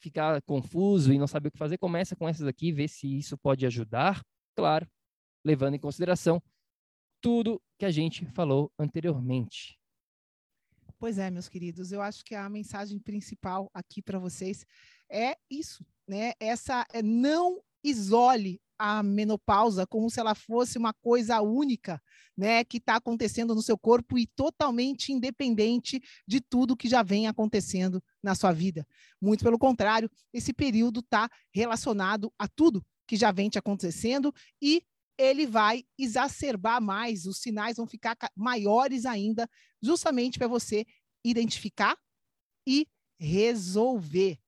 [0.00, 3.36] ficar confuso e não saber o que fazer, começa com essas aqui, vê se isso
[3.36, 4.24] pode ajudar,
[4.54, 4.86] claro,
[5.44, 6.40] levando em consideração
[7.20, 9.76] tudo que a gente falou anteriormente.
[10.98, 14.64] Pois é, meus queridos, eu acho que a mensagem principal aqui para vocês
[15.10, 16.32] é isso, né?
[16.38, 22.02] Essa é não isole a menopausa como se ela fosse uma coisa única,
[22.36, 27.28] né, que está acontecendo no seu corpo e totalmente independente de tudo que já vem
[27.28, 28.84] acontecendo na sua vida.
[29.20, 34.82] Muito pelo contrário, esse período está relacionado a tudo que já vem te acontecendo e
[35.16, 39.48] ele vai exacerbar mais, os sinais vão ficar maiores ainda,
[39.80, 40.84] justamente para você
[41.24, 41.96] identificar
[42.66, 44.38] e resolver.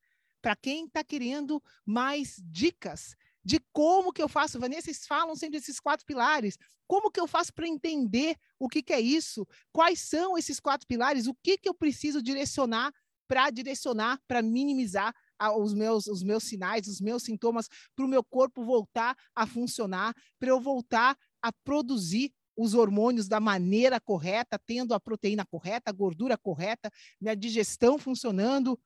[0.43, 3.15] Para quem está querendo mais dicas
[3.45, 7.27] de como que eu faço, Vanessa, vocês falam sempre desses quatro pilares, como que eu
[7.27, 9.47] faço para entender o que, que é isso?
[9.73, 11.27] Quais são esses quatro pilares?
[11.27, 12.93] O que, que eu preciso direcionar
[13.27, 15.15] para direcionar, para minimizar
[15.57, 20.15] os meus, os meus sinais, os meus sintomas, para o meu corpo voltar a funcionar,
[20.39, 25.93] para eu voltar a produzir os hormônios da maneira correta, tendo a proteína correta, a
[25.93, 26.91] gordura correta,
[27.21, 28.75] minha digestão funcionando.
[28.75, 28.79] O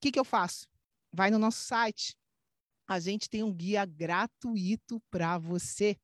[0.00, 0.68] que, que eu faço?
[1.12, 2.16] Vai no nosso site.
[2.92, 5.96] A gente tem um guia gratuito para você.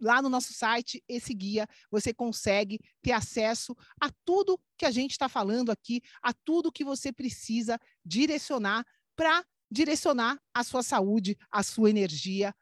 [0.00, 5.10] Lá no nosso site, esse guia, você consegue ter acesso a tudo que a gente
[5.10, 11.62] está falando aqui, a tudo que você precisa direcionar para direcionar a sua saúde, a
[11.62, 12.54] sua energia,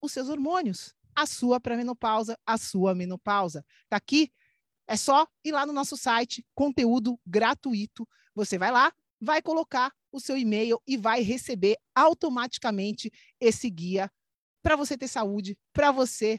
[0.00, 3.64] os seus hormônios, a sua pré-menopausa, a sua menopausa.
[3.88, 4.30] Tá aqui?
[4.86, 8.06] É só ir lá no nosso site, conteúdo gratuito.
[8.34, 13.10] Você vai lá, vai colocar o seu e-mail e vai receber automaticamente
[13.40, 14.10] esse guia
[14.62, 16.38] para você ter saúde, para você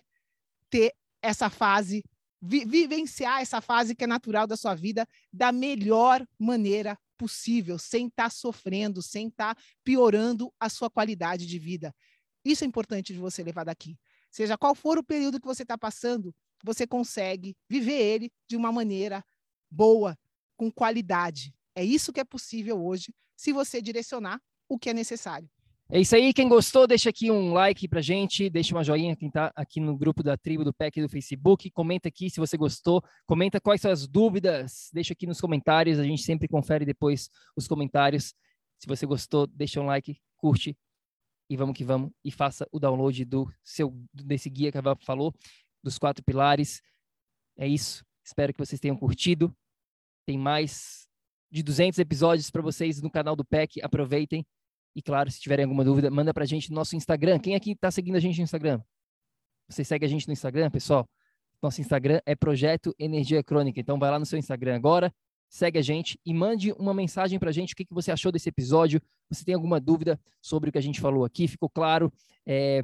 [0.70, 2.04] ter essa fase,
[2.42, 8.08] vi vivenciar essa fase que é natural da sua vida da melhor maneira possível, sem
[8.08, 11.94] estar tá sofrendo, sem estar tá piorando a sua qualidade de vida.
[12.44, 13.98] Isso é importante de você levar daqui.
[14.30, 18.72] Seja qual for o período que você está passando, você consegue viver ele de uma
[18.72, 19.24] maneira
[19.70, 20.18] boa,
[20.58, 21.54] com qualidade.
[21.76, 23.14] É isso que é possível hoje,
[23.44, 25.50] se você direcionar o que é necessário.
[25.92, 26.34] É isso aí.
[26.34, 29.98] Quem gostou, deixa aqui um like pra gente, deixa uma joinha quem tá aqui no
[29.98, 31.70] grupo da tribo do PEC do Facebook.
[31.72, 36.00] Comenta aqui se você gostou, comenta quais são as dúvidas, deixa aqui nos comentários.
[36.00, 38.34] A gente sempre confere depois os comentários.
[38.80, 40.78] Se você gostou, deixa um like, curte
[41.50, 44.98] e vamos que vamos e faça o download do seu desse guia que a Val
[45.02, 45.36] falou,
[45.84, 46.82] dos quatro pilares.
[47.58, 48.06] É isso.
[48.24, 49.54] Espero que vocês tenham curtido.
[50.26, 51.03] Tem mais
[51.54, 53.80] de 200 episódios para vocês no canal do PEC.
[53.84, 54.44] Aproveitem.
[54.96, 57.38] E claro, se tiverem alguma dúvida, manda para a gente no nosso Instagram.
[57.38, 58.82] Quem aqui está seguindo a gente no Instagram?
[59.70, 61.08] Você segue a gente no Instagram, pessoal?
[61.62, 63.80] Nosso Instagram é Projeto Energia Crônica.
[63.80, 65.14] Então vai lá no seu Instagram agora,
[65.48, 67.74] segue a gente e mande uma mensagem para a gente.
[67.74, 69.00] O que, que você achou desse episódio?
[69.30, 71.48] Você tem alguma dúvida sobre o que a gente falou aqui?
[71.48, 72.12] Ficou claro?
[72.48, 72.82] É...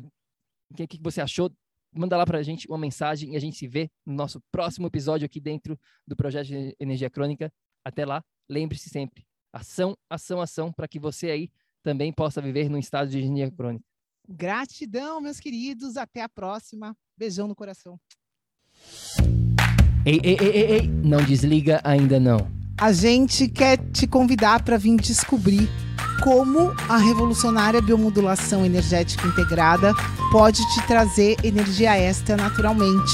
[0.70, 1.52] O que, que você achou?
[1.92, 4.86] Manda lá para a gente uma mensagem e a gente se vê no nosso próximo
[4.86, 7.52] episódio aqui dentro do Projeto Energia Crônica.
[7.84, 11.50] Até lá, lembre-se sempre, ação, ação, ação, para que você aí
[11.84, 13.86] também possa viver num estado de energia crônica.
[14.28, 15.98] Gratidão, meus queridos.
[15.98, 16.96] Até a próxima.
[17.18, 18.00] Beijão no coração.
[20.06, 20.88] Ei, ei, ei, ei, ei.
[20.88, 22.38] não desliga ainda não.
[22.80, 25.68] A gente quer te convidar para vir descobrir
[26.24, 29.94] como a revolucionária biomodulação energética integrada
[30.32, 33.14] pode te trazer energia extra naturalmente,